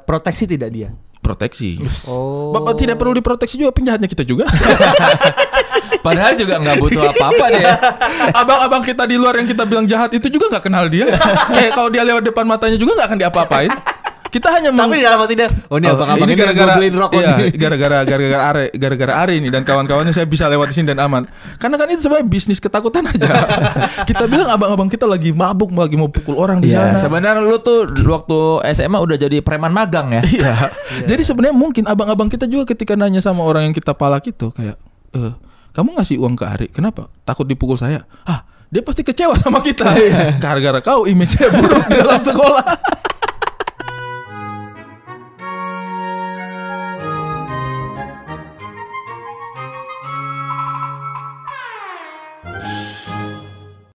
proteksi 0.03 0.45
tidak 0.45 0.71
dia? 0.71 0.91
Proteksi. 1.27 1.83
Oh. 2.07 2.55
Bapak 2.55 2.79
tidak 2.79 3.03
perlu 3.03 3.19
diproteksi 3.19 3.59
juga 3.59 3.75
penjahatnya 3.75 4.07
kita 4.07 4.23
juga. 4.23 4.47
Padahal 6.07 6.39
juga 6.39 6.63
nggak 6.63 6.77
butuh 6.79 7.03
apa-apa 7.11 7.45
deh. 7.51 7.63
ya. 7.67 7.75
Abang-abang 8.31 8.83
kita 8.87 9.11
di 9.11 9.19
luar 9.19 9.43
yang 9.43 9.51
kita 9.51 9.67
bilang 9.67 9.91
jahat 9.91 10.15
itu 10.15 10.31
juga 10.31 10.55
nggak 10.55 10.65
kenal 10.71 10.87
dia. 10.87 11.11
Kayak 11.57 11.75
kalau 11.75 11.91
dia 11.91 12.07
lewat 12.07 12.23
depan 12.23 12.47
matanya 12.47 12.79
juga 12.79 12.95
nggak 12.95 13.09
akan 13.11 13.19
diapa-apain. 13.19 13.71
Kita 14.27 14.49
hanya 14.51 14.69
meng- 14.69 14.87
Tapi 14.87 14.97
di 14.97 15.05
dalam 15.05 15.21
hati 15.21 15.35
dia, 15.35 15.49
oh 15.67 15.77
ini 15.77 15.87
Oh, 15.87 15.95
abang-abang 15.95 16.23
ini 16.23 16.29
ini 16.29 16.35
gara-gara 16.37 16.75
rokok 16.77 17.17
iya, 17.17 17.33
nih. 17.37 17.51
gara-gara 17.55 17.99
gara-gara 18.03 18.39
Are 18.43 18.65
gara-gara 18.71 19.13
Are 19.17 19.33
ini 19.33 19.49
dan 19.49 19.63
kawan-kawannya 19.63 20.11
saya 20.11 20.25
bisa 20.25 20.45
lewat 20.47 20.69
di 20.69 20.75
sini 20.75 20.87
dan 20.87 21.01
aman. 21.01 21.25
Karena 21.57 21.75
kan 21.75 21.87
itu 21.89 22.03
sebenarnya 22.03 22.27
bisnis 22.27 22.59
ketakutan 22.59 23.07
aja. 23.07 23.27
kita 24.09 24.27
bilang 24.27 24.49
abang-abang 24.49 24.87
kita 24.87 25.05
lagi 25.05 25.31
mabuk 25.31 25.71
lagi 25.73 25.95
mau 25.95 26.07
pukul 26.07 26.37
orang 26.37 26.59
di 26.59 26.69
Iya, 26.69 26.93
sana. 26.93 26.99
sebenarnya 26.99 27.41
lu 27.41 27.59
tuh 27.59 27.87
waktu 28.05 28.39
SMA 28.73 28.99
udah 28.99 29.17
jadi 29.17 29.41
preman 29.41 29.71
magang 29.71 30.13
ya. 30.13 30.23
Iya. 30.37 30.55
Jadi 31.05 31.23
sebenarnya 31.23 31.55
mungkin 31.55 31.85
abang-abang 31.85 32.27
kita 32.27 32.45
juga 32.45 32.69
ketika 32.69 32.93
nanya 32.93 33.19
sama 33.21 33.41
orang 33.41 33.65
yang 33.65 33.75
kita 33.75 33.93
palak 33.93 34.27
itu 34.27 34.51
kayak, 34.51 34.77
eh, 35.13 35.33
kamu 35.71 35.95
ngasih 35.95 36.17
uang 36.19 36.35
ke 36.35 36.45
Ari, 36.45 36.67
kenapa? 36.69 37.09
Takut 37.23 37.45
dipukul 37.45 37.77
saya? 37.77 38.05
Ah, 38.23 38.43
dia 38.67 38.81
pasti 38.81 39.01
kecewa 39.01 39.37
sama 39.37 39.61
kita. 39.61 39.87
Gara-gara 40.37 40.81
kau 40.81 41.05
image 41.05 41.39
buruk 41.39 41.87
di 41.87 41.97
dalam 41.97 42.21
sekolah. 42.21 42.65